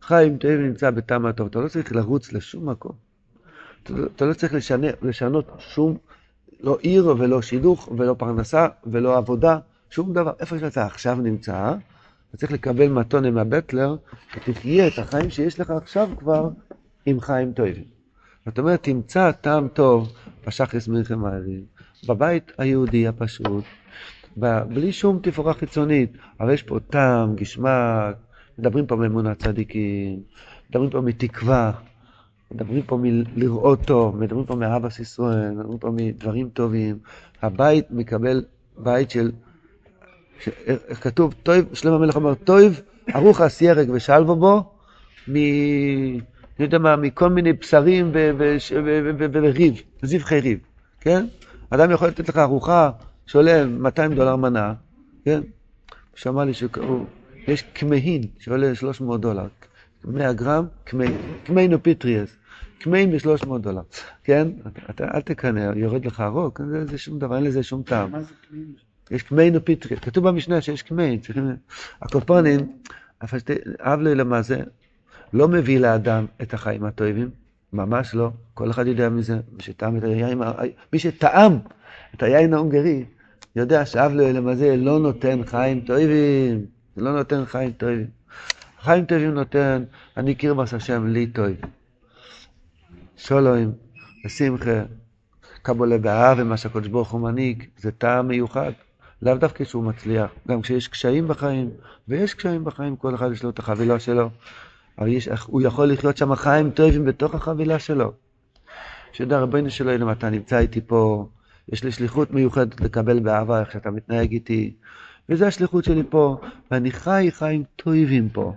חיים 0.03 0.37
טובים 0.37 0.67
נמצא 0.67 0.91
בטעם 0.91 1.27
הטוב, 1.27 1.47
אתה 1.47 1.61
לא 1.61 1.69
צריך 1.69 1.93
לרוץ 1.93 2.33
לשום 2.33 2.69
מקום. 2.69 2.93
אתה 4.17 4.25
לא 4.25 4.35
צריך 4.35 4.55
לשנה, 4.55 4.87
לשנות 5.03 5.51
שום, 5.59 5.97
לא 6.61 6.79
עיר 6.81 7.07
ולא 7.19 7.43
שידוך 7.43 7.89
ולא 7.97 8.15
פרנסה 8.19 8.67
ולא 8.87 9.17
עבודה, 9.17 9.59
שום 9.91 10.13
דבר. 10.13 10.33
איפה 10.41 10.59
שאתה 10.59 10.87
עכשיו 10.87 11.15
נמצא, 11.15 11.75
אתה 12.29 12.37
צריך 12.37 12.53
לקבל 12.53 12.89
מתונה 12.89 13.31
מהבטלר, 13.31 13.97
ותחיה 14.37 14.89
את 14.89 14.99
החיים 14.99 15.31
שיש 15.31 15.61
לך 15.61 15.71
עכשיו 15.71 16.09
כבר 16.19 16.49
עם 17.07 17.21
חיים 17.21 17.53
טובים. 17.53 17.85
זאת 18.47 18.59
אומרת, 18.59 18.83
תמצא 18.83 19.33
טעם 19.33 19.69
טוב 19.69 20.13
בשחס 20.47 20.89
מלחם 20.89 21.25
הערים, 21.25 21.65
בבית 22.09 22.53
היהודי 22.59 23.07
הפשוט, 23.09 23.65
בלי 24.37 24.93
שום 24.93 25.19
תפאורה 25.23 25.55
חיצונית. 25.55 26.13
אבל 26.41 26.53
יש 26.53 26.63
פה 26.63 26.79
טעם, 26.91 27.37
גשמק, 27.37 28.17
מדברים 28.59 28.87
פה 28.87 28.97
מאמונת 28.97 29.39
צדיקים, 29.39 30.21
מדברים 30.71 30.91
פה 30.91 31.01
מתקווה. 31.01 31.73
מדברים 32.55 32.83
פה 32.83 32.99
מלראות 33.03 33.85
טוב, 33.85 34.17
מדברים 34.17 34.45
פה 34.45 34.55
מאבא 34.55 34.89
ישראל, 35.01 35.51
מדברים 35.51 35.79
פה 35.79 35.91
מדברים 35.91 36.49
טובים. 36.49 36.99
הבית 37.43 37.91
מקבל 37.91 38.45
בית 38.79 39.11
של, 39.11 39.31
ש... 40.41 40.49
איך 40.67 41.05
כתוב, 41.05 41.35
טוב, 41.43 41.57
שלמה 41.73 41.97
המלך 41.97 42.17
אומר, 42.17 42.35
טוב, 42.35 42.81
ערוך 43.07 43.41
הסיירג 43.41 43.91
ושלבו 43.91 44.37
בו, 44.37 44.65
מ... 45.29 45.37
אני 46.59 46.67
יודע 46.67 46.79
מה, 46.79 46.97
מכל 46.97 47.29
מיני 47.29 47.53
בשרים 47.53 48.13
וריב, 48.13 49.83
זבחי 50.03 50.41
ריב, 50.41 50.59
כן? 51.01 51.27
אדם 51.71 51.91
יכול 51.91 52.09
לתת 52.09 52.29
לך 52.29 52.39
ארוחה 52.39 52.91
שעולה 53.27 53.67
200 53.67 54.15
דולר 54.15 54.37
מנה, 54.37 54.75
כן? 55.25 55.41
שמע 56.15 56.45
לי 56.45 56.53
שיש 56.55 57.65
כמהין 57.75 58.23
שעולה 58.39 58.75
300 58.75 59.21
דולר, 59.21 59.47
100 60.05 60.33
גרם, 60.33 60.67
כמהין 61.45 61.73
אופיטריאס, 61.73 62.37
כמהין 62.81 63.11
ב-300 63.11 63.59
דולר, 63.59 63.83
כן? 64.25 64.49
אתה 64.91 65.05
אל 65.15 65.21
תקנא, 65.21 65.73
יורד 65.77 66.07
לך 66.07 66.21
הרוק, 66.21 66.61
זה 66.91 66.99
שום 66.99 67.19
דבר, 67.19 67.37
אין 67.37 67.45
לזה 67.45 67.63
שום 67.63 67.83
טעם. 67.83 68.11
מה 68.11 68.23
זה 68.23 68.35
כמהין? 68.49 68.73
יש 69.11 69.23
כמהין 69.23 69.57
אופיטריאס, 69.57 70.01
כתוב 70.03 70.29
במשנה 70.29 70.61
שיש 70.61 70.83
כמהין, 70.83 71.21
צריכים... 71.21 71.57
הקופונים, 72.03 72.73
אב 73.81 74.01
לי 74.01 74.15
למעשה, 74.15 74.57
לא 75.33 75.49
מביא 75.49 75.79
לאדם 75.79 76.27
את 76.43 76.55
החיים 76.55 76.85
הטובים, 76.85 77.31
ממש 77.73 78.15
לא, 78.15 78.31
כל 78.55 78.71
אחד 78.71 78.87
יודע 78.87 79.09
מזה, 79.09 79.41
מי 79.53 79.63
שטעם 79.63 79.97
את 79.97 80.05
היין, 80.05 80.41
מי 80.93 80.99
שטעם 80.99 81.59
את 82.15 82.23
היין 82.23 82.55
ההונגרי, 82.55 83.05
יודע 83.57 83.87
שאב 83.87 84.13
לאלם 84.13 84.49
הזה 84.49 84.77
לא 84.77 84.99
נותן 84.99 85.45
חיים 85.47 85.81
טובים, 85.81 86.67
זה 86.97 87.03
לא 87.03 87.13
נותן 87.13 87.45
חיים 87.45 87.73
טובים. 87.73 88.07
חיים 88.81 89.05
טובים 89.05 89.31
נותן, 89.31 89.85
אני 90.17 90.35
קרבס 90.35 90.75
השם 90.75 91.07
לי 91.07 91.27
טוב. 91.27 91.47
שולוים, 93.17 93.73
ושמחה, 94.27 94.83
קבולה 95.63 95.99
באהבה, 95.99 96.45
מה 96.45 96.57
שהקדוש 96.57 96.89
ברוך 96.89 97.11
הוא 97.11 97.21
מנהיג, 97.21 97.65
זה 97.79 97.93
טעם 97.93 98.29
מיוחד. 98.29 98.73
לאו 99.23 99.35
דווקא 99.35 99.65
שהוא 99.65 99.85
מצליח, 99.85 100.31
גם 100.49 100.63
כשיש 100.63 100.89
קשיים 100.89 101.29
בחיים, 101.29 101.71
ויש 102.09 102.35
קשיים 102.35 102.65
בחיים, 102.65 102.97
כל 102.97 103.15
אחד 103.15 103.33
יש 103.33 103.43
לו 103.43 103.51
את 103.51 103.59
החבילה 103.59 104.01
שלו, 104.01 104.31
אבל 104.99 105.09
יש, 105.09 105.29
הוא 105.47 105.63
יכול 105.63 105.93
לחיות 105.93 106.17
שם 106.17 106.35
חיים 106.35 106.71
טובים 106.71 107.05
בתוך 107.05 107.35
החבילה 107.35 107.79
שלו. 107.79 108.13
שיודע 109.13 109.39
רבינו 109.39 109.71
שלו, 109.71 109.95
אם 109.95 110.11
אתה 110.11 110.31
נמצא 110.31 110.59
איתי 110.59 110.81
פה, 110.81 111.29
יש 111.69 111.85
לי 111.85 111.93
שליחות 111.93 112.31
מיוחדת 112.31 112.81
לקבל 112.81 113.21
באהבה 113.21 113.61
איך 113.61 113.73
שאתה 113.73 113.91
מתנהג 113.91 114.33
איתי, 114.33 114.75
וזו 115.29 115.45
השליחות 115.45 115.85
שלי 115.85 116.03
פה, 116.11 116.41
ואני 116.71 116.91
חי 116.91 117.29
חיים 117.31 117.65
טובים 117.77 118.29
פה. 118.29 118.55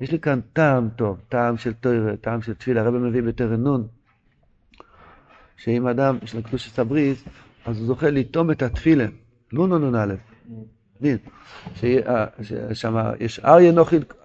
יש 0.00 0.12
לי 0.12 0.18
כאן 0.18 0.40
טעם 0.52 0.88
טוב, 0.96 1.20
טעם 1.28 1.56
של 1.56 1.72
תוירה, 1.72 2.16
טעם 2.16 2.42
של 2.42 2.54
תפילה, 2.54 2.80
הרב 2.80 2.94
מביא 2.94 3.22
בתרא 3.22 3.56
נון, 3.56 3.86
שאם 5.56 5.86
אדם 5.86 6.18
יש 6.22 6.34
לו 6.34 6.42
קדושת 6.42 6.78
אז 7.66 7.78
הוא 7.78 7.86
זוכה 7.86 8.10
לטעום 8.10 8.50
את 8.50 8.62
התפילה, 8.62 9.06
לא 9.52 9.68
נון 9.68 9.94
א', 9.94 10.14
מבין, 11.00 11.16
ששם 12.42 12.96
יש 13.20 13.40
אריה 13.40 13.72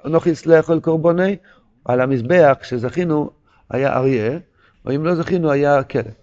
נוחי 0.06 0.36
סלחו 0.36 0.74
אל 0.74 0.80
קורבוני, 0.80 1.36
על 1.86 2.02
המזבח 2.02 2.58
שזכינו 2.64 3.30
היה 3.70 3.98
אריה, 3.98 4.40
או 4.86 4.96
אם 4.96 5.06
לא 5.06 5.16
זכינו 5.16 5.52
היה 5.52 5.84
כלב. 5.84 6.14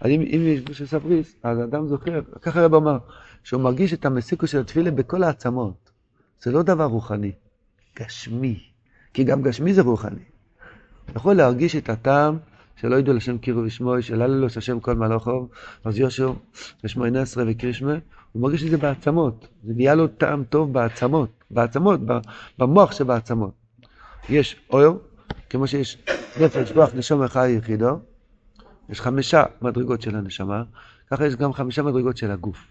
אז 0.00 0.10
אם, 0.10 0.20
אם 0.20 0.42
יש 0.44 0.60
קדושת 0.60 0.94
הבריז, 0.94 1.34
אז 1.42 1.58
האדם 1.58 1.88
זוכר, 1.88 2.20
ככה 2.42 2.60
הרב 2.60 2.74
אמר, 2.74 2.98
שהוא 3.44 3.62
מרגיש 3.62 3.92
את 3.92 4.04
המסיקו 4.04 4.46
של 4.46 4.60
התפילה 4.60 4.90
בכל 4.90 5.22
העצמות. 5.22 5.90
זה 6.42 6.52
לא 6.52 6.62
דבר 6.62 6.84
רוחני, 6.84 7.32
גשמי. 8.00 8.60
כי 9.14 9.24
גם 9.24 9.42
גשמי 9.42 9.74
זה 9.74 9.82
רוחני. 9.82 10.24
יכול 11.16 11.34
להרגיש 11.34 11.76
את 11.76 11.88
הטעם 11.88 12.38
שלא 12.82 12.96
ידעו 12.96 13.14
לשם 13.14 13.38
קירו 13.38 13.62
ושמוי, 13.62 14.02
של 14.02 14.22
הללוס 14.22 14.56
השם 14.56 14.80
כל 14.80 14.94
מלאכו, 14.94 15.48
אז 15.84 15.98
יושע 15.98 16.30
ושמונה 16.84 17.22
עשרה 17.22 17.44
וקרישמה, 17.46 17.94
הוא 18.32 18.42
מרגיש 18.42 18.64
את 18.64 18.70
זה 18.70 18.76
בעצמות. 18.76 19.48
זה 19.64 19.72
נהיה 19.76 19.94
לו 19.94 20.06
טעם 20.06 20.44
טוב 20.44 20.72
בעצמות, 20.72 21.44
בעצמות, 21.50 22.00
במוח 22.58 22.92
שבעצמות. 22.92 23.52
יש 24.28 24.56
אויר, 24.70 24.92
כמו 25.50 25.66
שיש 25.66 25.98
נפש, 26.40 26.72
כוח, 26.72 26.94
נשום 26.94 27.22
אחד 27.22 27.46
יחידו, 27.50 27.98
יש 28.88 29.00
חמישה 29.00 29.44
מדרגות 29.62 30.02
של 30.02 30.16
הנשמה, 30.16 30.62
ככה 31.10 31.26
יש 31.26 31.36
גם 31.36 31.52
חמישה 31.52 31.82
מדרגות 31.82 32.16
של 32.16 32.30
הגוף. 32.30 32.66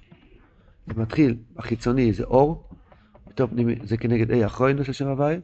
זה 0.87 1.01
מתחיל, 1.01 1.35
החיצוני 1.57 2.13
זה 2.13 2.23
אור, 2.23 2.63
יותר 3.27 3.47
פנימי 3.47 3.75
זה 3.83 3.97
כנגד 3.97 4.31
אי 4.31 4.45
אחרוינו 4.45 4.83
של 4.85 4.93
שם 4.93 5.07
הוואי, 5.07 5.39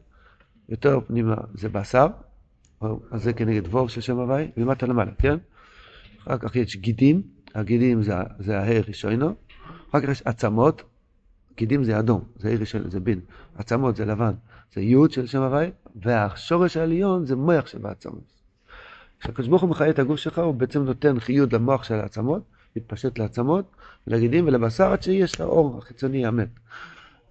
יותר 0.68 1.00
פנימה 1.06 1.34
זה 1.54 1.68
בשר, 1.68 2.06
אז 2.80 3.22
זה 3.22 3.32
כנגד 3.32 3.66
וור 3.66 3.88
של 3.88 4.00
שם 4.00 4.18
הוואי, 4.18 4.50
ולמטה 4.56 4.86
למעלה, 4.86 5.10
כן? 5.18 5.36
אחר 6.22 6.38
כך 6.38 6.56
יש 6.56 6.76
גידים, 6.76 7.22
הגידים 7.54 8.02
זה, 8.02 8.14
זה 8.38 8.58
ההר 8.58 8.82
ראשונו, 8.88 9.34
אחר 9.90 10.00
כך 10.00 10.08
יש 10.08 10.22
עצמות, 10.24 10.82
גידים 11.56 11.84
זה 11.84 11.98
אדום, 11.98 12.24
זה 12.36 12.48
העיר 12.48 12.60
ראשון, 12.60 12.90
זה 12.90 13.00
בין, 13.00 13.20
עצמות 13.56 13.96
זה 13.96 14.04
לבן, 14.04 14.32
זה 14.74 14.80
יוד 14.80 15.10
של 15.10 15.26
שם 15.26 15.42
הוואי, 15.42 15.70
והשורש 15.96 16.76
העליון 16.76 17.26
זה 17.26 17.36
מוח 17.36 17.66
שבעצמות. 17.66 18.38
כשהקדוש 19.20 19.48
ברוך 19.48 19.62
הוא 19.62 19.70
מחיה 19.70 19.90
את 19.90 19.98
הגוף 19.98 20.20
שלך, 20.20 20.38
הוא 20.38 20.54
בעצם 20.54 20.84
נותן 20.84 21.20
חיוד 21.20 21.54
למוח 21.54 21.84
של 21.84 21.94
העצמות, 21.94 22.42
מתפשט 22.76 23.18
לעצמות, 23.18 23.64
לגידים 24.06 24.46
ולבשר, 24.46 24.92
עד 24.92 25.02
שיש 25.02 25.34
את 25.34 25.40
האור 25.40 25.78
החיצוני 25.78 26.26
המת. 26.26 26.48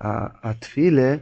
התפילה, 0.01 1.15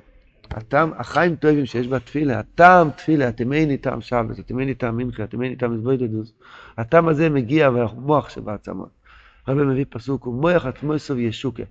הטעם, 0.51 0.91
החיים 0.97 1.35
טובים 1.35 1.65
שיש 1.65 1.87
בתפילה, 1.87 2.39
הטעם 2.39 2.89
תפילה, 2.89 3.27
התימני 3.27 3.77
טעם 3.77 4.01
שבת, 4.01 4.39
התימני 4.39 4.73
טעם 4.73 4.97
מנחה, 4.97 5.23
התימני 5.23 5.55
טעם 5.55 5.73
מזבוידדוס, 5.73 6.33
הטעם 6.77 7.07
הזה 7.07 7.29
מגיע 7.29 7.69
מהמוח 7.69 8.29
שבעצמות. 8.29 8.89
הרב 9.47 9.63
מביא 9.63 9.85
פסוק, 9.89 10.23
הוא 10.23 10.33
מוח 10.33 10.65
עצמו 10.65 10.95
יסוב 10.95 11.19
ישוקה. 11.19 11.63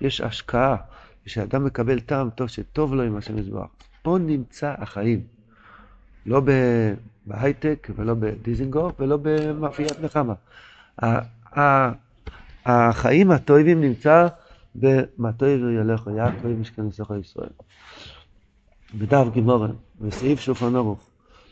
יש 0.00 0.20
השקעה, 0.20 0.76
כשאדם 1.24 1.64
מקבל 1.64 2.00
טעם 2.00 2.30
טוב 2.30 2.48
שטוב 2.48 2.94
לו 2.94 3.02
עם 3.02 3.16
השם 3.16 3.38
יזבח. 3.38 3.66
פה 4.02 4.18
נמצא 4.20 4.74
החיים. 4.78 5.20
לא 6.26 6.42
בהייטק 7.26 7.90
ולא 7.96 8.14
בדיזינגוף 8.14 9.00
ולא 9.00 9.18
במאפיית 9.22 10.00
נחמה. 10.00 10.34
החיים 12.66 13.30
הטובים 13.30 13.80
נמצא 13.80 14.28
במטויב 14.74 15.60
ילך 15.60 16.08
יעקב 16.16 16.48
משכנסך 16.48 17.10
ישראל. 17.20 17.48
בדף 18.94 19.26
גימורן, 19.32 19.70
בסעיף 20.00 20.40
שולחן 20.40 20.76
ערוך, 20.76 21.08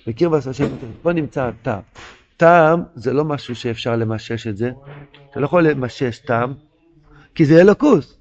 בקיר 0.07 0.35
השם, 0.35 0.68
פה 1.02 1.12
נמצא 1.12 1.45
הטעם. 1.45 1.80
טעם 2.37 2.83
זה 2.95 3.12
לא 3.12 3.25
משהו 3.25 3.54
שאפשר 3.54 3.97
למשש 3.97 4.47
את 4.47 4.57
זה, 4.57 4.71
אתה 5.30 5.40
לא 5.40 5.45
יכול 5.45 5.68
למשש 5.68 6.18
טעם, 6.18 6.54
כי 7.35 7.45
זה 7.45 7.61
אלוקוס. 7.61 8.18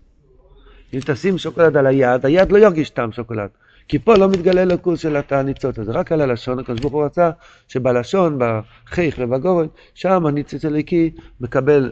אם 0.93 0.99
תשים 1.05 1.37
שוקולד 1.37 1.77
על 1.77 1.87
היד, 1.87 2.25
היד 2.25 2.51
לא 2.51 2.57
ירגיש 2.57 2.89
טעם 2.89 3.11
שוקולד. 3.11 3.49
כי 3.87 3.99
פה 3.99 4.15
לא 4.15 4.29
מתגלה 4.29 4.61
אלוקוס 4.61 4.99
של 4.99 5.15
התעניצות 5.15 5.77
הזה, 5.77 5.91
רק 5.91 6.11
על 6.11 6.21
הלשון, 6.21 6.59
הקדוש 6.59 6.79
ברוך 6.79 6.93
הוא 6.93 7.05
רצה 7.05 7.29
שבלשון, 7.67 8.39
בחיך 8.85 9.15
ובגורן, 9.19 9.67
שם 9.93 10.25
הניצוץ 10.25 10.65
הליקי 10.65 11.11
מקבל 11.41 11.91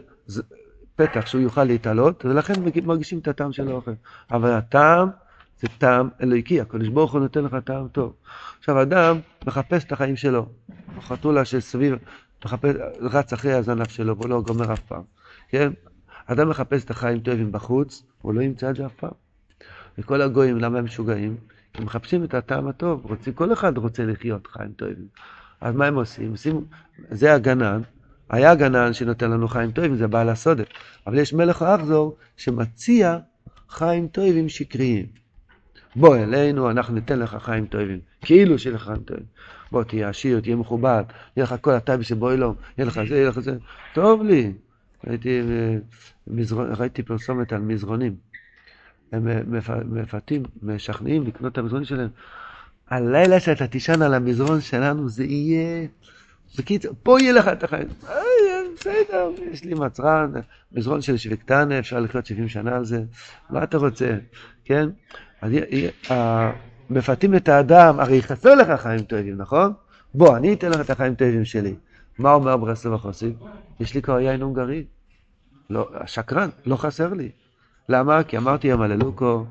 פתח 0.95 1.25
שהוא 1.25 1.41
יוכל 1.41 1.63
להתעלות, 1.63 2.25
ולכן 2.25 2.53
מרגישים 2.85 3.19
את 3.19 3.27
הטעם 3.27 3.51
של 3.51 3.67
האוכל. 3.67 3.91
אבל 4.31 4.51
הטעם 4.51 5.09
זה 5.65 5.69
טעם 5.77 6.09
אלוהיקי, 6.23 6.61
הקדוש 6.61 6.87
ברוך 6.87 7.13
הוא 7.13 7.21
נותן 7.21 7.43
לך 7.43 7.55
טעם 7.65 7.87
טוב. 7.87 8.13
עכשיו 8.59 8.81
אדם 8.81 9.19
מחפש 9.47 9.83
את 9.83 9.91
החיים 9.91 10.15
שלו, 10.15 10.49
חתולה 11.01 11.45
שסביב, 11.45 11.95
מחפש, 12.45 12.75
רץ 13.01 13.33
אחרי 13.33 13.53
הזנב 13.53 13.87
שלו, 13.87 14.17
והוא 14.17 14.29
לא 14.29 14.41
גומר 14.41 14.73
אף 14.73 14.79
פעם, 14.79 15.01
כן? 15.49 15.71
אדם 16.25 16.49
מחפש 16.49 16.85
את 16.85 16.89
החיים 16.89 17.19
טובים 17.19 17.51
בחוץ, 17.51 18.03
הוא 18.21 18.33
לא 18.33 18.41
ימצא 18.41 18.69
את 18.69 18.75
זה 18.75 18.85
אף 18.85 18.93
פעם. 18.93 19.11
וכל 19.97 20.21
הגויים, 20.21 20.57
למה 20.57 20.79
הם 20.79 20.85
משוגעים? 20.85 21.37
כי 21.73 21.83
מחפשים 21.83 22.23
את 22.23 22.33
הטעם 22.33 22.67
הטוב, 22.67 23.05
רוצים, 23.05 23.33
כל 23.33 23.53
אחד 23.53 23.77
רוצה 23.77 24.05
לחיות 24.05 24.47
חיים 24.47 24.71
טובים. 24.71 25.07
אז 25.61 25.75
מה 25.75 25.85
הם 25.85 25.95
עושים? 25.95 26.31
עושים 26.31 26.65
זה 27.09 27.33
הגנן, 27.33 27.81
היה 28.29 28.55
גנן 28.55 28.93
שנותן 28.93 29.31
לנו 29.31 29.47
חיים 29.47 29.71
טובים, 29.71 29.95
זה 29.95 30.07
בעל 30.07 30.29
הסודה. 30.29 30.63
אבל 31.07 31.17
יש 31.17 31.33
מלך 31.33 31.61
האחזור 31.61 32.17
שמציע 32.37 33.17
חיים 33.69 34.07
טובים 34.07 34.49
שקריים. 34.49 35.24
בוא 35.95 36.17
אלינו, 36.17 36.71
אנחנו 36.71 36.93
ניתן 36.93 37.19
לך 37.19 37.37
חיים 37.41 37.65
טובים, 37.65 37.99
כאילו 38.21 38.59
שיהיה 38.59 38.75
לך 38.75 38.83
חיים 38.83 38.99
טובים. 38.99 39.23
בוא 39.71 39.83
תהיה 39.83 40.09
עשיר, 40.09 40.39
תהיה 40.39 40.55
מכובד, 40.55 41.03
יהיה 41.37 41.43
לך 41.43 41.55
כל 41.61 41.71
הטייב 41.71 42.01
שבו 42.01 42.31
אלום, 42.31 42.55
יהיה 42.77 42.87
לך 42.87 42.99
זה, 43.09 43.15
יהיה 43.15 43.29
לך 43.29 43.39
זה. 43.39 43.57
טוב 43.93 44.23
לי. 44.23 44.53
ראיתי, 45.07 45.41
מזרון, 46.27 46.67
ראיתי 46.77 47.03
פרסומת 47.03 47.53
על 47.53 47.61
מזרונים. 47.61 48.15
הם 49.11 49.27
מפתים, 49.85 50.43
משכנעים 50.63 51.27
לקנות 51.27 51.53
את 51.53 51.57
המזרונים 51.57 51.85
שלהם. 51.85 52.09
הלילה 52.89 53.39
שאתה 53.39 53.67
תישן 53.67 54.01
על 54.01 54.13
המזרון 54.13 54.61
שלנו 54.61 55.09
זה 55.09 55.23
יהיה 55.23 55.87
בקיצור, 56.57 56.93
פה 57.03 57.21
יהיה 57.21 57.33
לך 57.33 57.47
את 57.47 57.63
החיים. 57.63 57.87
אה, 58.87 58.93
בסדר, 59.03 59.29
יש 59.51 59.63
לי 59.63 59.73
מצרן, 59.73 60.31
מזרון 60.71 61.01
של 61.01 61.17
שוויקטנה, 61.17 61.79
אפשר 61.79 61.99
לחיות 61.99 62.25
70 62.25 62.47
שנה 62.47 62.75
על 62.75 62.85
זה, 62.85 63.03
מה 63.49 63.63
אתה 63.63 63.77
רוצה, 63.77 64.17
כן? 64.65 64.89
אז 65.41 65.51
מפתים 66.89 67.35
את 67.35 67.49
האדם, 67.49 67.99
הרי 67.99 68.21
חסר 68.21 68.55
לך 68.55 68.81
חיים 68.81 68.99
טובים, 68.99 69.37
נכון? 69.37 69.73
בוא, 70.13 70.37
אני 70.37 70.53
אתן 70.53 70.71
לך 70.71 70.81
את 70.81 70.89
החיים 70.89 71.15
טובים 71.15 71.45
שלי. 71.45 71.75
מה 72.17 72.33
אומר 72.33 72.57
ברסלב 72.57 72.93
החוסית? 72.93 73.35
יש 73.79 73.93
לי 73.93 74.01
כבר 74.01 74.19
יין 74.19 74.41
הונגרי. 74.41 74.85
לא, 75.69 75.89
שקרן, 76.05 76.49
לא 76.65 76.75
חסר 76.75 77.13
לי. 77.13 77.29
למה? 77.89 78.23
כי 78.23 78.37
אמרתי 78.37 78.67
יום 78.67 78.81
הללוקו, 78.81 79.45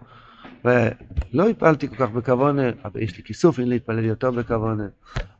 ולא 0.64 1.48
התפעלתי 1.48 1.88
כל 1.88 1.96
כך 1.96 2.10
בכוונה, 2.10 2.62
אבל 2.84 3.00
יש 3.00 3.16
לי 3.16 3.22
כיסוף, 3.22 3.58
אין 3.58 3.68
להתפלל 3.68 4.04
יותר 4.04 4.30
בכוונה. 4.30 4.86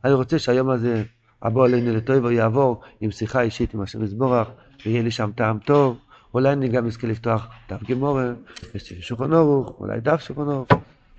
אני 0.03 0.13
רוצה 0.13 0.39
שהיום 0.39 0.69
הזה, 0.69 1.03
הבוא 1.45 1.65
עלינו 1.65 1.95
לטוב 1.95 2.31
יעבור 2.31 2.81
עם 3.01 3.11
שיחה 3.11 3.41
אישית 3.41 3.73
עם 3.73 3.81
השם 3.81 4.03
יזבורך, 4.03 4.47
ויהיה 4.85 5.01
לי 5.01 5.11
שם 5.11 5.29
טעם 5.35 5.59
טוב. 5.59 5.97
אולי 6.33 6.51
אני 6.51 6.67
גם 6.67 6.87
אזכה 6.87 7.07
לפתוח 7.07 7.47
דף 7.69 7.83
גמורה, 7.83 8.33
שולחן 8.99 9.33
אורוך, 9.33 9.79
אולי 9.79 9.99
דף 9.99 10.21
שולחן 10.21 10.41
אורוך, 10.41 10.67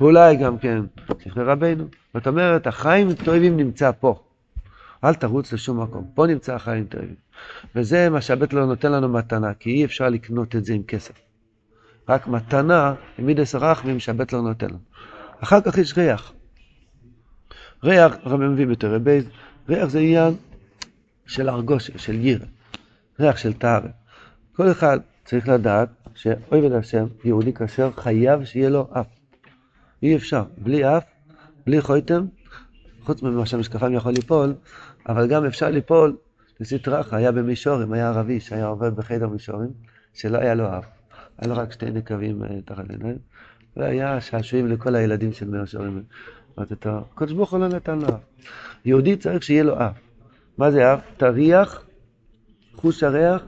ואולי 0.01 0.37
גם 0.37 0.59
כן 0.59 0.81
ספרי 1.21 1.45
רבנו. 1.45 1.85
זאת 2.15 2.27
אומרת, 2.27 2.67
החיים 2.67 3.15
טובים 3.15 3.57
נמצא 3.57 3.91
פה. 4.01 4.23
אל 5.05 5.15
תרוץ 5.15 5.53
לשום 5.53 5.83
מקום, 5.83 6.05
פה 6.15 6.27
נמצא 6.27 6.55
החיים 6.55 6.85
טובים. 6.87 7.15
וזה 7.75 8.11
מה 8.11 8.21
שהבית 8.21 8.53
לא 8.53 8.67
נותן 8.67 8.93
לנו 8.93 9.09
מתנה, 9.09 9.55
כי 9.55 9.71
אי 9.71 9.85
אפשר 9.85 10.09
לקנות 10.09 10.57
את 10.57 10.65
זה 10.65 10.75
עם 10.75 10.83
כסף. 10.83 11.15
רק 12.09 12.27
מתנה, 12.27 12.95
מידס 13.19 13.55
רחמים 13.55 14.01
שהבית 14.01 14.33
לא 14.33 14.41
נותן 14.41 14.67
לנו. 14.67 14.79
אחר 15.41 15.61
כך 15.61 15.79
יש 15.79 15.99
ריח. 15.99 16.33
ריח, 17.85 18.17
רבי 18.25 18.47
מביא 18.47 18.67
בתורי 18.67 18.99
בייז, 18.99 19.25
ריח 19.69 19.89
זה 19.89 19.99
עניין 19.99 20.35
של 21.27 21.49
הרגוש, 21.49 21.91
של 21.97 22.15
ירא, 22.25 22.45
ריח 23.21 23.37
של 23.37 23.53
טהרה. 23.53 23.89
כל 24.57 24.71
אחד 24.71 24.99
צריך 25.25 25.49
לדעת 25.49 25.89
שאויבד 26.15 26.73
השם, 26.73 27.07
יהודי 27.25 27.53
כשר, 27.53 27.91
חייב 27.97 28.45
שיהיה 28.45 28.69
לו 28.69 28.89
אף. 28.93 29.07
אי 30.03 30.17
אפשר, 30.17 30.45
בלי 30.59 30.97
אף, 30.97 31.05
בלי 31.67 31.81
חויתם, 31.81 32.27
חוץ 33.05 33.23
ממה 33.23 33.47
שהמשקפיים 33.47 33.95
יכול 33.95 34.13
ליפול, 34.13 34.55
אבל 35.09 35.29
גם 35.29 35.45
אפשר 35.45 35.71
ליפול 35.71 36.17
לסטרחה, 36.61 37.17
היה 37.17 37.33
במישורים, 37.33 37.93
היה 37.93 38.09
ערבי 38.09 38.41
שהיה 38.41 38.67
עובד 38.67 38.97
בחדר 38.97 39.29
מישורים, 39.29 39.71
שלא 40.15 40.39
היה 40.39 40.55
לו 40.55 40.79
אף. 40.79 40.85
היה 41.39 41.49
לו 41.49 41.57
רק 41.57 41.73
שתי 41.73 41.91
נקבים 41.91 42.45
אה, 42.45 42.49
תחת 42.65 42.91
עיניים, 42.91 43.19
והיה 43.77 44.21
שעשועים 44.21 44.67
לכל 44.67 44.95
הילדים 44.95 45.33
של 45.33 45.49
מישורים. 45.49 46.03
הקדוש 46.59 47.33
ברוך 47.33 47.53
הוא 47.53 47.61
לא 47.61 47.69
נתן 47.69 47.99
לו 47.99 48.09
אף. 48.09 48.21
יהודי 48.85 49.17
צריך 49.17 49.43
שיהיה 49.43 49.63
לו 49.63 49.75
אף. 49.75 49.99
מה 50.59 50.71
זה 50.71 50.95
אף? 50.95 51.01
תריח, 51.17 51.83
חוש 52.75 53.03
הריח, 53.03 53.43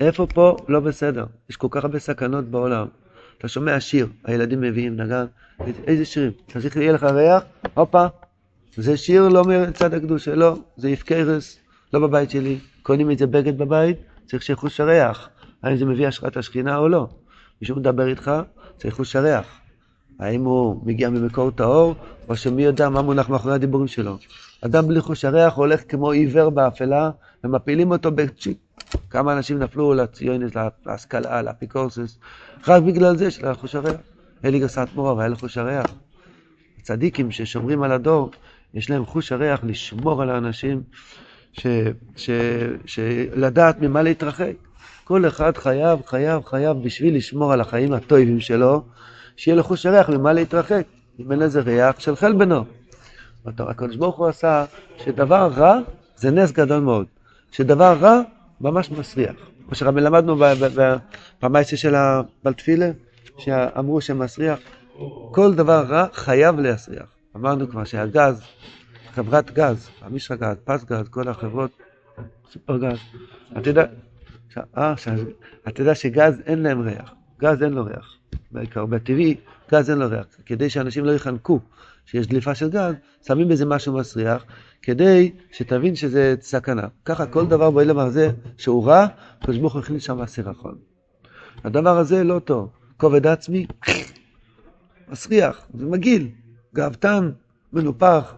איפה 0.00 0.26
פה 0.34 0.56
לא 0.68 0.80
בסדר? 0.80 1.26
יש 1.50 1.56
כל 1.56 1.68
כך 1.70 1.84
הרבה 1.84 1.98
סכנות 1.98 2.44
בעולם. 2.44 2.86
אתה 3.38 3.48
שומע 3.48 3.80
שיר, 3.80 4.08
הילדים 4.24 4.60
מביאים 4.60 4.96
נגן, 4.96 5.24
איזה 5.86 6.04
שירים? 6.04 6.32
צריך 6.52 6.72
שיהיה 6.72 6.92
לך 6.92 7.02
ריח, 7.02 7.42
הופה, 7.74 8.06
זה 8.76 8.96
שיר 8.96 9.28
לא 9.28 9.44
מצד 9.44 9.94
הקדושה, 9.94 10.34
לא, 10.34 10.58
זה 10.76 10.90
יפקרס, 10.90 11.58
לא 11.92 12.00
בבית 12.00 12.30
שלי, 12.30 12.58
קונים 12.82 13.10
את 13.10 13.18
זה 13.18 13.26
בגד 13.26 13.58
בבית, 13.58 13.96
צריך 14.26 14.42
שיחוש 14.42 14.80
הריח. 14.80 15.28
האם 15.62 15.76
זה 15.76 15.84
מביא 15.84 16.08
השראת 16.08 16.36
השכינה 16.36 16.76
או 16.76 16.88
לא? 16.88 17.08
מישהו 17.60 17.76
מדבר 17.76 18.06
איתך, 18.06 18.30
צריך 18.76 18.94
חוש 18.94 19.16
הריח. 19.16 19.60
האם 20.18 20.44
הוא 20.44 20.86
מגיע 20.86 21.10
ממקור 21.10 21.50
טהור, 21.50 21.94
או 22.28 22.36
שמי 22.36 22.62
יודע 22.62 22.88
מה 22.88 23.02
מונח 23.02 23.28
מאחורי 23.28 23.54
הדיבורים 23.54 23.88
שלו. 23.88 24.16
אדם 24.60 24.88
בלי 24.88 25.00
חוש 25.00 25.24
הריח 25.24 25.54
הולך 25.54 25.80
כמו 25.88 26.10
עיוור 26.10 26.50
באפלה, 26.50 27.10
ומפילים 27.44 27.90
אותו 27.90 28.10
בצ'יק. 28.10 28.58
כמה 29.10 29.32
אנשים 29.32 29.58
נפלו 29.58 29.94
לציונס, 29.94 30.52
להשכלה, 30.86 31.42
לאפיקורסס, 31.42 32.18
רק 32.68 32.82
בגלל 32.82 33.16
זה 33.16 33.30
של 33.30 33.54
חוש 33.54 33.74
הריח. 33.74 34.00
אלי 34.44 34.58
גסת 34.58 34.88
מורה 34.94 35.14
והיה 35.14 35.28
לו 35.28 35.36
חוש 35.36 35.58
הריח. 35.58 35.86
הצדיקים 36.80 37.30
ששומרים 37.30 37.82
על 37.82 37.92
הדור, 37.92 38.30
יש 38.74 38.90
להם 38.90 39.06
חוש 39.06 39.32
הריח 39.32 39.60
לשמור 39.64 40.22
על 40.22 40.30
האנשים, 40.30 40.82
ש, 41.52 41.66
ש, 42.16 42.30
ש, 42.84 43.00
לדעת 43.34 43.80
ממה 43.80 44.02
להתרחק. 44.02 44.52
כל 45.04 45.26
אחד 45.26 45.56
חייב, 45.56 45.98
חייב, 46.06 46.44
חייב, 46.44 46.76
בשביל 46.82 47.16
לשמור 47.16 47.52
על 47.52 47.60
החיים 47.60 47.92
הטובים 47.92 48.40
שלו, 48.40 48.82
שיהיה 49.36 49.56
לו 49.56 49.62
חוש 49.62 49.86
הריח 49.86 50.08
ממה 50.08 50.32
להתרחק. 50.32 50.82
אם 51.18 51.32
אין 51.32 51.38
לזה 51.38 51.60
ריח 51.60 52.00
של 52.00 52.16
חלבנו. 52.16 52.64
הקדוש 53.46 53.96
ברוך 53.96 54.16
הוא 54.16 54.26
עשה 54.26 54.64
שדבר 55.04 55.50
רע 55.56 55.78
זה 56.16 56.30
נס 56.30 56.52
גדול 56.52 56.80
מאוד. 56.80 57.06
שדבר 57.52 57.96
רע 58.00 58.20
ממש 58.60 58.90
מסריח. 58.90 59.34
כמו 59.66 59.74
שרבי 59.74 60.00
למדנו 60.00 60.36
במייסה 61.42 61.76
של 61.76 61.94
הבלתפילה, 61.94 62.90
שאמרו 63.38 64.00
שמסריח. 64.00 64.58
כל 65.32 65.54
דבר 65.54 65.84
רע 65.88 66.06
חייב 66.12 66.60
להסריח. 66.60 67.06
אמרנו 67.36 67.68
כבר 67.68 67.84
שהגז, 67.84 68.42
חברת 69.14 69.50
גז, 69.50 69.88
המשרה 70.02 70.36
גז, 70.36 70.56
פס 70.64 70.84
גז, 70.84 71.08
כל 71.08 71.28
החברות, 71.28 71.70
סופר 72.52 72.78
גז. 72.78 72.98
אתה 73.58 73.70
יודע, 73.70 73.84
אה, 74.78 74.94
אתה 75.68 75.80
יודע 75.80 75.94
שגז 75.94 76.40
אין 76.46 76.62
להם 76.62 76.80
ריח, 76.80 77.14
גז 77.40 77.62
אין 77.62 77.72
לו 77.72 77.84
ריח. 77.84 78.16
בעיקר 78.50 78.86
בטבעי, 78.86 79.36
גז 79.72 79.90
אין 79.90 79.98
לו 79.98 80.08
ריח. 80.08 80.26
כדי 80.46 80.70
שאנשים 80.70 81.04
לא 81.04 81.12
יחנקו 81.12 81.60
שיש 82.06 82.26
דליפה 82.26 82.54
של 82.54 82.70
גז, 82.70 82.94
שמים 83.26 83.48
בזה 83.48 83.66
משהו 83.66 83.92
מסריח, 83.92 84.44
כדי 84.82 85.32
שתבין 85.52 85.96
שזה 85.96 86.34
סכנה. 86.40 86.86
ככה 87.04 87.26
כל 87.26 87.46
דבר 87.46 87.70
בעולם 87.70 87.98
הזה 87.98 88.30
שהוא 88.58 88.86
רע, 88.86 89.06
הקדוש 89.40 89.58
ברוך 89.58 89.72
הוא 89.72 89.80
הכניס 89.82 90.02
שם 90.02 90.20
הסירחון. 90.20 90.74
הדבר 91.64 91.98
הזה 91.98 92.24
לא 92.24 92.38
טוב. 92.38 92.70
כובד 92.96 93.26
עצמי, 93.26 93.66
מסריח, 95.08 95.66
זה 95.74 95.86
מגעיל, 95.86 96.28
גאוותן, 96.74 97.30
מנופח. 97.72 98.34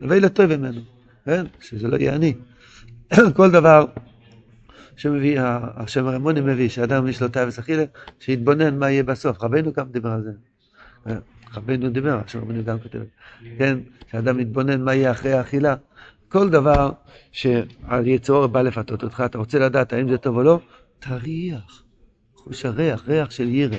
הווי 0.00 0.20
לטוב 0.20 0.56
ממנו, 0.56 0.80
כן? 1.24 1.46
שזה 1.60 1.88
לא 1.88 1.96
יהיה 1.96 2.14
אני. 2.14 2.34
כל 3.36 3.50
דבר 3.50 3.84
שמביא, 4.96 5.40
השם 5.76 6.06
הרמוני 6.06 6.40
מביא, 6.40 6.68
שאדם 6.68 7.08
יש 7.08 7.22
לו 7.22 7.28
תאווה 7.28 7.48
אכילה, 7.58 7.84
שיתבונן 8.20 8.78
מה 8.78 8.90
יהיה 8.90 9.02
בסוף. 9.02 9.42
רבנו 9.42 9.72
גם 9.72 9.86
דיבר 9.90 10.10
על 10.10 10.22
זה. 10.22 10.30
רבנו 11.54 11.90
דיבר, 11.90 12.20
השם 12.24 12.38
הרמוני 12.38 12.62
גם 12.62 12.78
כותב, 12.78 13.00
כן? 13.58 13.78
שאדם 14.10 14.36
מתבונן 14.36 14.80
מה 14.80 14.94
יהיה 14.94 15.10
אחרי 15.10 15.32
האכילה. 15.32 15.74
כל 16.28 16.50
דבר 16.50 16.92
שהיצור 17.32 18.46
בא 18.46 18.62
לפתות 18.62 19.02
אותך, 19.02 19.22
אתה 19.26 19.38
רוצה 19.38 19.58
לדעת 19.58 19.92
האם 19.92 20.08
זה 20.10 20.18
טוב 20.18 20.36
או 20.36 20.42
לא, 20.42 20.60
תריח. 20.98 21.82
חוש 22.34 22.64
הריח, 22.64 23.08
ריח 23.08 23.30
של 23.30 23.48
ירא. 23.48 23.76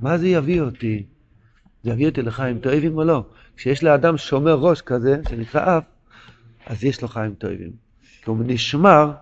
מה 0.00 0.18
זה 0.18 0.28
יביא 0.28 0.60
אותי? 0.60 1.06
זה 1.82 1.90
יביא 1.90 2.06
אותי 2.06 2.22
לחיים 2.22 2.58
טובים 2.58 2.96
או 2.96 3.04
לא? 3.04 3.24
כשיש 3.56 3.84
לאדם 3.84 4.16
שומר 4.16 4.54
ראש 4.54 4.80
כזה, 4.80 5.20
שנקרא 5.28 5.78
אף, 5.78 5.84
אז 6.66 6.84
יש 6.84 7.02
לו 7.02 7.08
חיים 7.08 7.34
טובים. 7.34 7.70
כי 8.22 8.30
הוא 8.30 8.38
נשמר 8.46 9.12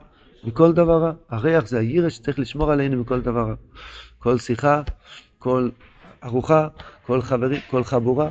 מכל 0.44 0.72
דבר 0.72 1.02
רע. 1.02 1.12
הריח 1.28 1.66
זה 1.66 1.78
הירא 1.78 2.09
שצריך 2.09 2.38
לשמור 2.38 2.72
עלינו 2.72 3.00
מכל 3.00 3.20
דבר 3.20 3.40
רע. 3.40 3.55
כל 4.18 4.38
שיחה, 4.38 4.83
כל 5.38 5.68
ארוחה, 6.24 6.68
כל 7.07 7.22
חברי, 7.22 7.61
כל 7.70 7.85
חבורה, 7.85 8.28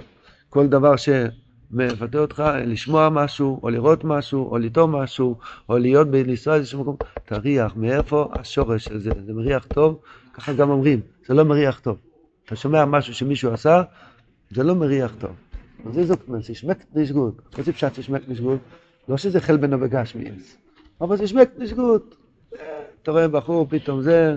כל 0.49 0.67
דבר 0.67 0.93
שמבטא 0.95 2.17
אותך, 2.17 2.43
לשמוע 2.65 3.09
משהו, 3.09 3.59
או 3.63 3.69
לראות 3.69 4.03
משהו, 4.03 4.51
או 4.51 4.57
לטעום 4.57 4.95
משהו, 4.95 5.35
או 5.69 5.77
להיות, 5.77 6.07
לנסוע 6.13 6.55
איזשהו 6.55 6.81
מקום, 6.81 6.95
תריח, 7.25 7.75
מאיפה 7.75 8.29
השורש 8.33 8.85
של 8.85 8.99
זה? 8.99 9.11
זה 9.25 9.33
מריח 9.33 9.65
טוב? 9.73 9.99
ככה 10.33 10.53
גם 10.53 10.69
אומרים, 10.69 10.99
זה 11.27 11.33
לא 11.33 11.43
מריח 11.43 11.79
טוב. 11.79 11.97
אתה 12.45 12.55
שומע 12.55 12.85
משהו 12.85 13.13
שמישהו 13.13 13.51
עשה, 13.51 13.83
זה 14.51 14.63
לא 14.63 14.75
מריח 14.75 15.15
טוב. 15.19 15.31
זה 15.93 16.05
זאת 16.05 16.19
אומרת, 16.27 16.43
זה 16.43 16.55
שמק 16.55 16.77
נשגות. 16.95 17.41
איזה 17.57 17.73
פשט 17.73 17.95
ששמק 17.95 18.21
נשגות? 18.27 18.59
לא 19.09 19.17
שזה 19.17 19.41
חל 19.41 19.57
בנו 19.57 19.79
בגשמי, 19.79 20.31
אבל 21.01 21.17
זה 21.17 21.27
שמק 21.27 21.49
נשגות. 21.57 22.15
אתה 23.03 23.11
רואה 23.11 23.27
בחור 23.27 23.67
פתאום, 23.69 24.01
זה, 24.01 24.35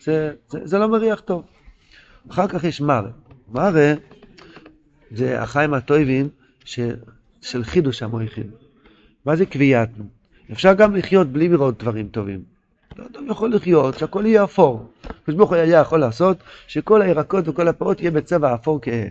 זה, 0.00 0.32
זה, 0.48 0.58
זה 0.64 0.78
לא 0.78 0.88
מריח 0.88 1.20
טוב. 1.20 1.42
אחר 2.30 2.48
כך 2.48 2.64
יש 2.64 2.80
מראה. 2.80 3.10
מראה 3.48 3.94
זה 5.10 5.42
החיים 5.42 5.74
הטובים 5.74 6.28
של 7.40 7.62
חידוש 7.64 8.02
המויכים. 8.02 8.50
מה 9.24 9.36
זה 9.36 9.46
קביעתנו? 9.46 10.04
אפשר 10.52 10.74
גם 10.74 10.96
לחיות 10.96 11.26
בלי 11.26 11.48
לראות 11.48 11.82
דברים 11.82 12.08
טובים. 12.08 12.42
לא 12.96 13.04
אדם 13.06 13.26
יכול 13.30 13.54
לחיות, 13.54 13.98
שהכל 13.98 14.26
יהיה 14.26 14.44
אפור. 14.44 14.92
הקדוש 15.04 15.34
ברוך 15.34 15.50
הוא 15.50 15.56
היה 15.56 15.80
יכול 15.80 16.00
לעשות 16.00 16.36
שכל 16.66 17.02
הירקות 17.02 17.48
וכל 17.48 17.68
הפירות 17.68 18.00
יהיה 18.00 18.10
בצבע 18.10 18.54
אפור 18.54 18.78
כהה. 18.82 19.06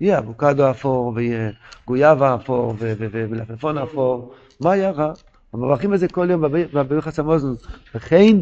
יהיה 0.00 0.18
אבוקדו 0.18 0.70
אפור, 0.70 1.12
ויהיה 1.14 1.50
גויאבה 1.86 2.34
אפור, 2.34 2.74
ולפפון 2.78 3.78
אפור. 3.78 4.34
מה 4.60 4.72
היה 4.72 4.90
רע? 4.90 5.12
המברכים 5.52 5.92
הזה 5.92 6.08
כל 6.08 6.28
יום 6.30 6.42
בביחס 6.72 7.18
המוזן, 7.18 7.52
וכן 7.94 8.36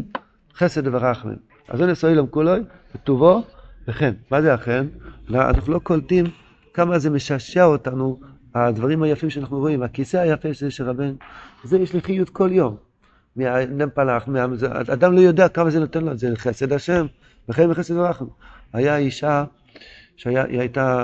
חסד 0.55 0.87
ורחמן. 0.87 1.35
אז 1.67 1.79
זה 1.79 1.85
נשוא 1.85 2.09
אילום 2.09 2.27
כולו, 2.27 2.51
בטובו 2.95 3.43
וכן. 3.87 4.13
מה 4.31 4.41
זה 4.41 4.53
הכן? 4.53 4.87
אנחנו 5.29 5.73
לא 5.73 5.79
קולטים 5.79 6.25
כמה 6.73 6.99
זה 6.99 7.09
משעשע 7.09 7.63
אותנו, 7.63 8.19
הדברים 8.55 9.03
היפים 9.03 9.29
שאנחנו 9.29 9.59
רואים. 9.59 9.83
הכיסא 9.83 10.17
היפה 10.17 10.53
שזה 10.53 10.71
של 10.71 10.89
רבן, 10.89 11.13
זה 11.63 11.79
יש 11.79 11.93
לי 11.93 12.01
חיות 12.01 12.29
כל 12.29 12.49
יום. 12.51 12.75
מהנפלח, 13.35 14.27
אדם 14.93 15.13
לא 15.13 15.19
יודע 15.19 15.47
כמה 15.47 15.69
זה 15.69 15.79
נותן 15.79 16.03
לו, 16.03 16.17
זה 16.17 16.35
חסד 16.35 16.73
השם, 16.73 17.05
וכן 17.49 17.69
מחסד 17.69 17.95
ורחם. 17.97 18.25
היה 18.73 18.97
אישה 18.97 19.43
שהיא 20.15 20.37
הייתה 20.37 21.03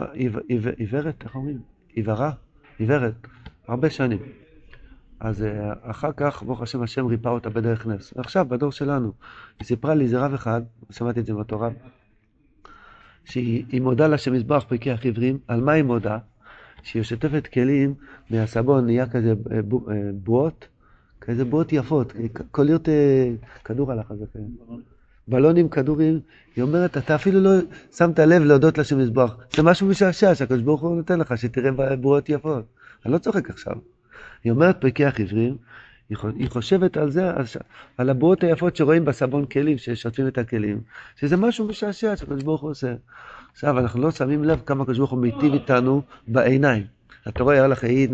עיוורת, 0.77 1.23
איך 1.23 1.35
אומרים? 1.35 1.59
עיוורה? 1.93 2.31
עיוורת. 2.77 3.13
הרבה 3.67 3.89
שנים. 3.89 4.19
אז 5.19 5.43
אה, 5.43 5.73
אחר 5.81 6.11
כך, 6.17 6.43
ברוך 6.43 6.61
השם, 6.61 6.83
השם 6.83 7.05
ריפא 7.05 7.29
אותה 7.29 7.49
בדרך 7.49 7.87
נס. 7.87 8.13
ועכשיו, 8.15 8.45
בדור 8.49 8.71
שלנו, 8.71 9.11
היא 9.59 9.65
סיפרה 9.65 9.95
לי 9.95 10.03
איזה 10.03 10.19
רב 10.19 10.33
אחד, 10.33 10.61
שמעתי 10.89 11.19
את 11.19 11.25
זה 11.25 11.33
רב, 11.51 11.73
שהיא 13.25 13.65
היא 13.69 13.81
מודה 13.81 14.07
לה 14.07 14.17
שמזבח 14.17 14.65
פרקי 14.67 14.91
עיוורים, 15.01 15.37
על 15.47 15.61
מה 15.61 15.71
היא 15.71 15.83
מודה? 15.83 16.17
שהיא 16.83 17.03
שוטפת 17.03 17.47
כלים 17.47 17.93
מהסבון, 18.29 18.85
נהיה 18.85 19.07
כזה 19.07 19.33
אה, 19.51 19.57
אה, 19.57 19.61
בועות, 20.13 20.67
כזה 21.21 21.45
בועות 21.45 21.73
יפות, 21.73 22.13
כל 22.51 22.69
יום 22.69 22.79
כדור 23.63 23.91
הלך 23.91 24.11
על 24.11 24.17
זה, 24.17 24.25
כן. 24.33 24.39
בלונים, 25.27 25.69
כדורים, 25.69 26.19
היא 26.55 26.63
אומרת, 26.63 26.97
אתה 26.97 27.15
אפילו 27.15 27.39
לא 27.39 27.51
שמת 27.95 28.19
לב 28.19 28.41
להודות 28.41 28.77
לשם 28.77 28.97
מזבח. 28.97 29.37
זה 29.55 29.63
משהו 29.63 29.87
משעשע 29.87 30.35
שהקדוש 30.35 30.61
ברוך 30.61 30.81
הוא 30.81 30.95
נותן 30.95 31.19
לך, 31.19 31.37
שתראה 31.37 31.95
בועות 31.95 32.29
יפות. 32.29 32.65
אני 33.05 33.13
לא 33.13 33.17
צוחק 33.17 33.49
עכשיו. 33.49 33.73
היא 34.47 34.51
אומרת 34.51 34.81
פרקי 34.81 35.05
עיוורים, 35.05 35.57
היא 36.09 36.17
חו- 36.17 36.27
היא 36.35 36.49
חושבת 36.49 36.97
על 36.97 37.11
זה, 37.11 37.31
על, 37.97 38.09
הבועות 38.09 38.43
היפות 38.43 38.75
שרואים 38.75 39.05
בסבון 39.05 39.45
כלים, 39.45 39.77
ששוטפים 39.77 40.27
את 40.27 40.37
הכלים, 40.37 40.81
שזה 41.15 41.37
משהו 41.37 41.67
משעשע 41.67 42.15
שהקדוש 42.15 42.43
ברוך 42.43 42.61
הוא 42.61 42.71
עושה. 42.71 42.93
עכשיו, 43.53 43.79
אנחנו 43.79 44.01
לא 44.01 44.11
שמים 44.11 44.43
לב 44.43 44.61
כמה 44.65 44.83
הקדוש 44.83 44.97
ברוך 44.97 45.11
הוא 45.11 45.19
מיטיב 45.19 45.53
איתנו 45.53 46.01
בעיניים. 46.27 46.83
אתה 47.27 47.43
רואה 47.43 47.63
הלך 47.63 47.83
העיד, 47.83 48.11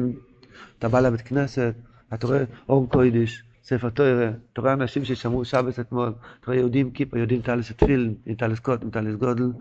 אתה 0.80 0.89
בא 0.89 1.00
לבית 1.00 1.22
כנסת, 1.22 1.74
אתה 2.13 2.28
רואה 2.28 2.43
אור 2.69 2.89
קוידיש, 2.89 3.43
ספר 3.63 3.89
תוירה, 3.89 4.32
אתה 4.54 4.62
רואה 4.62 4.74
אנשים 4.74 5.06
ששמרו 5.06 5.46
שבס 5.46 5.80
אתמול, 5.80 6.13
אתה 6.39 6.48
רואה 6.48 6.58
יהודים 6.58 6.91
כיפה, 6.91 7.17
יהודים 7.17 7.41
טלס 7.41 7.72
תפיל, 7.72 8.13
עם 8.26 8.36
טלס 8.36 8.60
קוט, 8.60 8.80
טלס 8.91 9.15
גודל, 9.15 9.52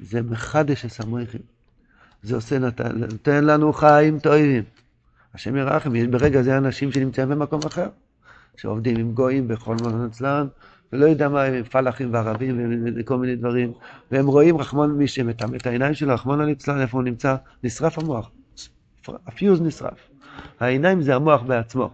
זה 0.00 0.22
מחדש 0.22 0.84
הסמויכים. 0.84 1.40
זה 2.22 2.34
עושה, 2.34 2.58
נותן 2.94 3.44
לנו 3.44 3.72
חיים 3.72 4.18
טובים. 4.18 4.62
השם 5.36 5.56
ירחם, 5.56 5.96
יש 5.96 6.06
ברגע 6.06 6.42
זה 6.42 6.58
אנשים 6.58 6.92
שנמצאים 6.92 7.28
במקום 7.28 7.60
אחר, 7.66 7.88
שעובדים 8.56 8.96
עם 8.96 9.12
גויים 9.12 9.48
בכל 9.48 9.76
מלון 9.82 10.06
נצלן, 10.06 10.46
ולא 10.92 11.06
יודע 11.06 11.28
מה, 11.28 11.42
הם 11.42 11.62
פלאחים 11.62 12.12
וערבים 12.12 12.82
וכל 12.96 13.16
מיני 13.16 13.36
דברים, 13.36 13.72
והם 14.10 14.26
רואים 14.26 14.58
רחמון, 14.58 14.98
מי 14.98 15.08
שמטמא 15.08 15.56
את 15.56 15.66
העיניים 15.66 15.94
שלו, 15.94 16.14
רחמון 16.14 16.40
הליצלן, 16.40 16.80
איפה 16.80 16.96
הוא 16.96 17.04
נמצא, 17.04 17.36
נשרף 17.64 17.98
המוח. 17.98 18.30
הפיוז 19.26 19.60
נשרף. 19.62 20.08
העיניים 20.60 21.02
זה 21.02 21.14
המוח 21.14 21.42
בעצמו. 21.42 21.90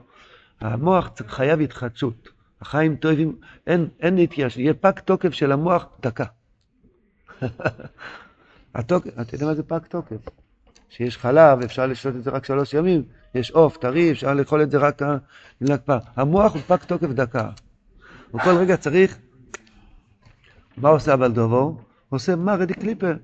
המוח 0.60 1.10
חייב 1.26 1.60
התחדשות. 1.60 2.28
החיים 2.60 2.96
טובים, 2.96 3.36
אין, 3.66 3.88
אין 4.00 4.18
התיישנות, 4.18 4.58
יהיה 4.64 4.74
פג 4.74 5.00
תוקף 5.04 5.32
של 5.32 5.52
המוח 5.52 5.86
דקה. 6.02 6.24
התוק, 8.74 9.06
אתה 9.06 9.34
יודע 9.34 9.46
מה 9.46 9.54
זה 9.54 9.62
פג 9.62 9.80
תוקף? 9.88 10.28
שיש 10.96 11.18
חלב, 11.18 11.62
אפשר 11.62 11.86
לשתות 11.86 12.16
את 12.16 12.24
זה 12.24 12.30
רק 12.30 12.44
שלוש 12.44 12.74
ימים, 12.74 13.02
יש 13.34 13.50
עוף 13.50 13.76
טרי, 13.76 14.12
אפשר 14.12 14.34
לאכול 14.34 14.62
את 14.62 14.70
זה 14.70 14.78
רק 14.78 15.02
ה- 15.02 15.16
להקפאה. 15.60 15.98
המוח 16.16 16.54
הוא 16.54 16.62
פג 16.66 16.76
תוקף 16.76 17.06
דקה. 17.06 17.50
הוא 18.30 18.40
כל 18.40 18.50
רגע 18.56 18.76
צריך, 18.76 19.18
מה 20.76 20.88
עושה 20.88 21.14
אבל 21.14 21.32
דובו? 21.32 21.78
עושה 22.08 22.36
מרא 22.36 22.64
די 22.64 22.74
קליפר. 22.74 23.16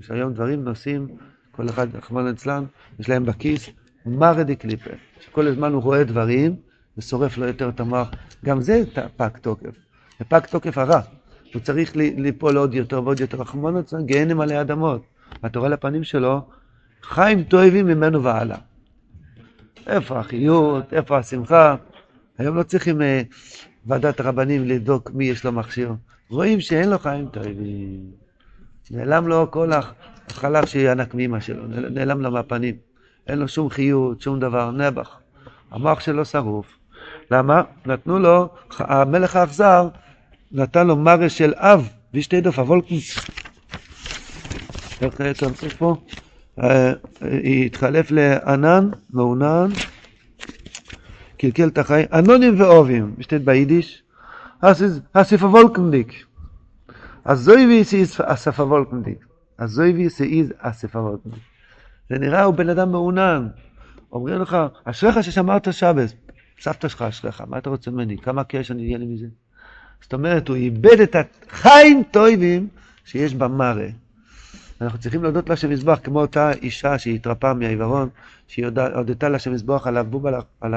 יש 0.00 0.10
היום 0.10 0.32
דברים, 0.32 0.64
נוסעים, 0.64 1.08
כל 1.52 1.68
אחד, 1.68 1.96
רחמנא 1.96 2.28
ליצלן, 2.28 2.64
יש 2.98 3.08
להם 3.08 3.24
בכיס 3.24 3.68
מרא 4.06 4.42
די 4.42 4.56
קליפר. 4.56 4.90
שכל 5.20 5.46
הזמן 5.46 5.72
הוא 5.72 5.82
רואה 5.82 6.04
דברים 6.04 6.56
ושורף 6.98 7.38
לו 7.38 7.46
יותר 7.46 7.68
את 7.68 7.80
המוח. 7.80 8.08
גם 8.44 8.60
זה 8.60 8.82
פג 9.16 9.28
תוקף. 9.40 9.74
זה 10.18 10.24
פג 10.24 10.40
תוקף 10.50 10.78
הרע. 10.78 11.00
הוא 11.54 11.62
צריך 11.62 11.96
לי- 11.96 12.14
ליפול 12.16 12.56
עוד 12.56 12.74
יותר 12.74 13.02
ועוד 13.04 13.20
יותר. 13.20 13.38
רחמנא 13.40 13.76
ליצלן, 13.78 14.06
גיהנם 14.06 14.40
עלי 14.40 14.60
אדמות. 14.60 15.02
רואה 15.56 15.68
לפנים 15.68 16.04
שלו, 16.04 16.40
חיים 17.02 17.42
טובים 17.44 17.86
ממנו 17.86 18.22
והלאה. 18.22 18.56
איפה 19.86 20.18
החיות, 20.20 20.92
איפה 20.92 21.18
השמחה? 21.18 21.74
היום 22.38 22.56
לא 22.56 22.62
צריכים 22.62 23.02
אה, 23.02 23.22
ועדת 23.86 24.20
הרבנים 24.20 24.64
לבדוק 24.64 25.10
מי 25.14 25.24
יש 25.24 25.44
לו 25.44 25.52
מכשיר. 25.52 25.92
רואים 26.30 26.60
שאין 26.60 26.90
לו 26.90 26.98
חיים 26.98 27.26
טובים. 27.28 28.00
נעלם 28.90 29.28
לו 29.28 29.50
כל 29.50 29.72
הח- 29.72 29.92
החלב 30.30 30.66
שינק 30.66 31.14
מאמא 31.14 31.40
שלו, 31.40 31.66
נעל- 31.66 31.88
נעלם 31.88 32.20
לו 32.20 32.30
מהפנים. 32.30 32.74
אין 33.26 33.38
לו 33.38 33.48
שום 33.48 33.70
חיות, 33.70 34.20
שום 34.20 34.40
דבר, 34.40 34.70
נעבך. 34.70 35.16
המוח 35.70 36.00
שלו 36.00 36.24
שרוף. 36.24 36.66
למה? 37.30 37.62
נתנו 37.86 38.18
לו, 38.18 38.48
המלך 38.78 39.36
האכזר 39.36 39.88
נתן 40.52 40.86
לו 40.86 40.96
מראה 40.96 41.28
של 41.28 41.52
אב, 41.56 41.88
וישתי 42.14 42.40
דופה 42.40 42.62
וולקינס. 42.62 43.18
איך 45.02 45.14
אתה 45.14 45.34
צריך 45.54 45.76
פה? 45.78 45.96
התחלף 47.66 48.10
לענן, 48.10 48.90
מעונן, 49.10 49.68
קלקל 51.38 51.68
את 51.68 51.78
החיים, 51.78 52.06
אנונים 52.12 52.60
ואובים, 52.60 53.14
בשתית 53.18 53.44
ביידיש, 53.44 54.02
אסיפה 55.12 55.46
וולקנדיק. 55.46 56.12
הזויביס 57.26 57.94
איז 57.94 58.20
אספה 58.22 58.62
וולקנדיק. 58.62 59.26
הזויביס 59.58 60.20
איז 60.20 60.52
אספה 60.58 60.98
וולקנדיק. 60.98 61.42
זה 62.10 62.18
נראה 62.18 62.42
הוא 62.42 62.54
בן 62.54 62.68
אדם 62.68 62.92
מעונן. 62.92 63.48
אומרים 64.12 64.42
לך, 64.42 64.56
אשריך 64.84 65.24
ששמרת 65.24 65.72
שבס. 65.72 66.14
סבתא 66.60 66.88
שלך 66.88 67.02
אשריך, 67.02 67.44
מה 67.48 67.58
אתה 67.58 67.70
רוצה 67.70 67.90
ממני? 67.90 68.18
כמה 68.18 68.44
קשר 68.44 68.74
אני 68.74 68.86
אהיה 68.86 68.98
לי 68.98 69.06
מזה? 69.06 69.26
זאת 70.02 70.12
אומרת, 70.12 70.48
הוא 70.48 70.56
איבד 70.56 71.00
את 71.00 71.16
החיים 71.50 72.02
טובים 72.10 72.68
שיש 73.04 73.34
במראה. 73.34 73.88
אנחנו 74.80 74.98
צריכים 74.98 75.22
להודות 75.22 75.48
להשם 75.48 75.70
מזבח 75.70 75.98
כמו 76.04 76.20
אותה 76.20 76.52
אישה 76.52 76.98
שהתרפאה 76.98 77.54
מהעיוורון, 77.54 78.08
שהיא 78.46 78.66
הודתה 78.94 79.28
להשם 79.28 79.52
מזבח 79.52 79.86
על 79.86 79.96
הבוב, 79.96 80.26
על, 80.26 80.34
על, 80.60 80.74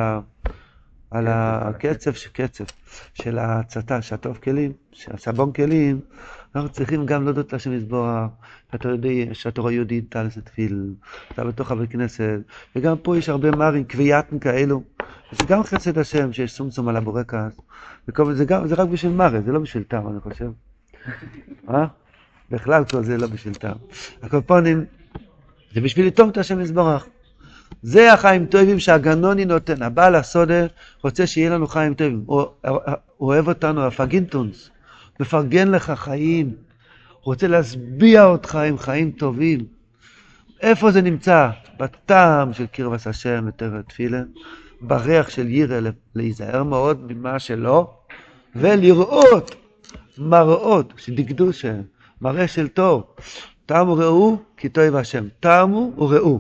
על 1.12 1.28
הקצף, 1.28 2.28
קצף 2.34 2.66
של 3.13 3.38
ההצתה, 3.38 4.02
שהטוב 4.02 4.38
כלים, 4.38 4.72
שהסבון 4.92 5.54
כלים, 5.54 6.00
אנחנו 6.56 6.70
צריכים 6.70 7.06
גם 7.06 7.24
להודות 7.24 7.54
להשם 7.54 7.72
מזבח, 7.72 8.26
אתה 8.76 8.89
יודע 8.89 9.10
שאתה 9.34 9.62
רואה 9.62 9.74
יהודי 9.74 10.02
טלס 10.02 10.38
תפיל, 10.38 10.94
אתה 11.32 11.44
בתוך 11.44 11.68
חבר 11.68 11.86
כנסת, 11.86 12.39
וגם 12.76 12.98
פה 12.98 13.18
יש 13.18 13.30
הרבה 13.30 13.52
מרים, 13.52 13.84
קביעתן 13.84 14.39
כאלו, 14.39 14.84
זה 15.32 15.44
גם 15.48 15.63
חסד 15.63 15.98
השם 15.98 16.34
שיש 16.34 16.54
סומסום 16.54 16.88
על 16.88 16.96
הבורקס, 16.96 17.60
וכל- 18.08 18.34
זה, 18.34 18.46
גם, 18.46 18.68
זה 18.68 18.76
רק 18.76 18.89
בשביל 18.89 19.12
מרה, 19.12 19.42
זה 19.42 19.52
לא 19.52 19.60
בשביל 19.60 19.84
טעם 19.84 20.10
אני 20.10 20.20
חושב. 20.20 20.52
אה? 21.70 21.86
בכלל 22.51 22.86
כל 22.86 23.03
זה 23.03 23.17
לא 23.17 23.27
בשביל 23.27 23.53
טעם. 23.53 23.77
הקופונים 24.23 24.86
זה 25.73 25.82
בשביל 25.82 26.08
לטום 26.08 26.29
את 26.29 26.38
השם 26.38 26.62
יזברך. 26.62 27.06
זה 27.82 28.13
החיים 28.13 28.45
טובים 28.45 28.79
שהגנוני 28.79 29.45
נותן. 29.45 29.84
הבעל 29.84 30.15
הסודה 30.15 30.65
רוצה 31.03 31.27
שיהיה 31.27 31.49
לנו 31.49 31.67
חיים 31.67 31.93
טובים. 31.93 32.23
הוא, 32.25 32.45
הוא 33.17 33.29
אוהב 33.29 33.47
אותנו, 33.47 33.84
הפגינטונס. 33.84 34.69
מפרגן 35.19 35.71
לך 35.71 35.91
חיים. 35.95 36.45
הוא 36.47 37.34
רוצה 37.34 37.47
להשביע 37.47 38.25
אותך 38.25 38.56
עם 38.56 38.77
חיים 38.77 39.12
טובים. 39.12 39.65
איפה 40.62 40.91
זה 40.91 41.01
נמצא? 41.01 41.49
בטעם 41.79 42.53
של 42.53 42.65
קרבס 42.65 43.08
השם 43.08 43.45
יותר 43.45 43.82
תפילה, 43.82 44.21
בריח 44.82 45.29
של 45.29 45.49
ירא 45.49 45.79
להיזהר 46.15 46.63
מאוד 46.63 47.12
ממה 47.12 47.39
שלא, 47.39 47.93
ולראות 48.56 49.56
מראות 50.17 50.93
שדקדושה, 50.97 51.73
מראה 52.24 52.48
של 52.48 52.68
טוב. 52.68 53.04
טעמו 53.66 53.94
ראו 53.94 54.38
כי 54.58 54.70
טוב 54.70 54.96
השם. 54.96 55.28
טעמו 55.40 55.94
וראו. 55.98 56.40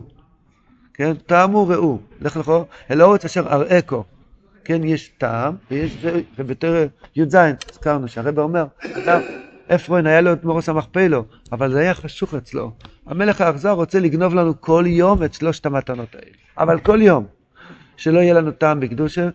כן? 0.93 1.13
טעמו 1.13 1.65
וראו. 1.69 1.99
לך 2.21 2.37
לך 2.37 2.51
אל 2.91 3.01
האורץ 3.01 3.25
אשר 3.25 3.47
אראכו. 3.53 4.03
כן, 4.65 4.83
יש 4.83 5.11
טעם, 5.17 5.55
ויש, 5.71 5.97
ובתור 6.37 6.75
י"ז, 7.15 7.35
הזכרנו 7.71 8.07
שהרבא 8.07 8.41
אומר, 8.41 8.65
אדם, 9.03 9.21
עפרון 9.69 10.07
היה 10.07 10.21
לו 10.21 10.33
את 10.33 10.43
מורוס 10.43 10.69
המכפלו, 10.69 11.25
אבל 11.51 11.71
זה 11.71 11.79
היה 11.79 11.93
חשוך 11.93 12.33
אצלו. 12.33 12.71
המלך 13.05 13.41
האכזר 13.41 13.71
רוצה 13.71 13.99
לגנוב 13.99 14.35
לנו 14.35 14.61
כל 14.61 14.83
יום 14.87 15.23
את 15.23 15.33
שלושת 15.33 15.65
המתנות 15.65 16.15
האלה. 16.15 16.35
אבל 16.57 16.79
כל 16.79 17.01
יום. 17.01 17.25
שלא 17.97 18.19
יהיה 18.19 18.33
לנו 18.33 18.51
טעם 18.51 18.79
בקדושה, 18.79 19.29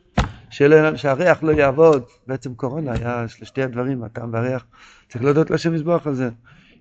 לנו, 0.61 0.99
שהריח 0.99 1.43
לא 1.43 1.53
יעבוד. 1.53 2.03
בעצם 2.27 2.55
קורונה 2.55 2.93
היה 2.93 3.29
שלושתי 3.29 3.63
הדברים, 3.63 4.05
הטעם 4.05 4.33
והריח. 4.33 4.65
צריך 5.09 5.25
להודות 5.25 5.51
להשם 5.51 5.75
מזבוח 5.75 6.07
על 6.07 6.15
זה. 6.15 6.31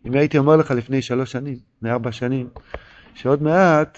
אם 0.05 0.13
הייתי 0.13 0.37
אומר 0.37 0.55
לך 0.55 0.71
לפני 0.71 1.01
שלוש 1.01 1.31
שנים, 1.31 1.57
לפני 1.77 1.91
ארבע 1.91 2.11
שנים, 2.11 2.47
שעוד 3.13 3.43
מעט 3.43 3.97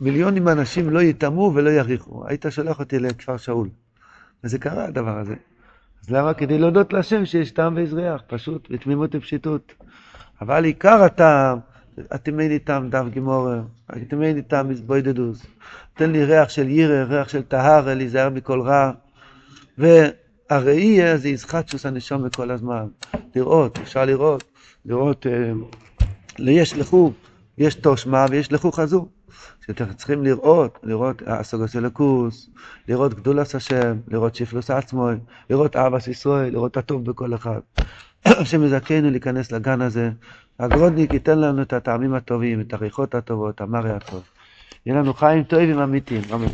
מיליונים 0.00 0.48
אנשים 0.48 0.90
לא 0.90 1.02
יטמאו 1.02 1.54
ולא 1.54 1.70
יריחו, 1.70 2.26
היית 2.26 2.46
שולח 2.50 2.78
אותי 2.78 2.98
לכפר 2.98 3.36
שאול. 3.36 3.68
וזה 4.44 4.58
קרה 4.58 4.84
הדבר 4.84 5.18
הזה. 5.18 5.34
אז 6.02 6.10
למה? 6.10 6.34
כדי 6.34 6.58
להודות 6.58 6.92
להשם 6.92 7.26
שיש 7.26 7.50
טעם 7.50 7.76
ויש 7.76 8.22
פשוט, 8.26 8.68
בתמימות 8.70 9.14
ופשיטות. 9.14 9.74
אבל 10.40 10.64
עיקר 10.64 11.02
הטעם, 11.02 11.58
אטימי 12.14 12.48
לי 12.48 12.58
טעם 12.58 12.90
דף 12.90 13.04
גימורר, 13.10 13.62
אטימי 13.96 14.34
לי 14.34 14.42
טעם 14.42 14.68
מזבוידדוס, 14.68 15.46
תן 15.94 16.10
לי 16.10 16.24
ריח 16.24 16.48
של 16.48 16.68
ירא, 16.68 17.04
ריח 17.04 17.28
של 17.28 17.42
טהרה, 17.42 17.94
להיזהר 17.94 18.30
מכל 18.30 18.60
רע. 18.60 18.90
והראייה 19.78 21.16
זה 21.16 21.28
יזחטשוס 21.28 21.86
הנשום 21.86 22.28
כל 22.28 22.50
הזמן. 22.50 22.86
לראות, 23.34 23.78
אפשר 23.78 24.04
לראות, 24.04 24.44
לראות, 24.84 25.26
אה, 25.26 25.52
יש 26.38 26.74
לכו, 26.74 27.12
יש 27.58 27.74
תושמה 27.74 28.26
ויש 28.30 28.52
לכו 28.52 28.72
חזו. 28.72 29.08
שאתם 29.66 29.92
צריכים 29.92 30.24
לראות, 30.24 30.78
לראות 30.82 31.22
הסוגו 31.26 31.68
של 31.68 31.84
הכוס, 31.84 32.50
לראות 32.88 33.14
גדולת 33.14 33.54
השם, 33.54 33.96
לראות 34.08 34.34
שפלוס 34.34 34.70
עצמו, 34.70 35.08
לראות 35.50 35.76
אבא 35.76 35.98
ישראל, 36.10 36.52
לראות 36.52 36.76
הטוב 36.76 37.04
בכל 37.04 37.34
אחד. 37.34 37.60
השם 38.24 38.64
יזכנו 38.64 39.10
להיכנס 39.10 39.52
לגן 39.52 39.80
הזה. 39.80 40.10
הגרודניק 40.58 41.12
ייתן 41.12 41.38
לנו 41.38 41.62
את 41.62 41.72
הטעמים 41.72 42.14
הטובים, 42.14 42.60
את 42.60 42.72
הריחות 42.72 43.14
הטובות, 43.14 43.60
המראה 43.60 43.96
הטוב. 43.96 44.22
יהיה 44.86 44.98
לנו 44.98 45.14
חיים 45.14 45.44
טובים 45.44 45.78
אמיתיים. 45.78 46.22
אמן. 46.34 46.46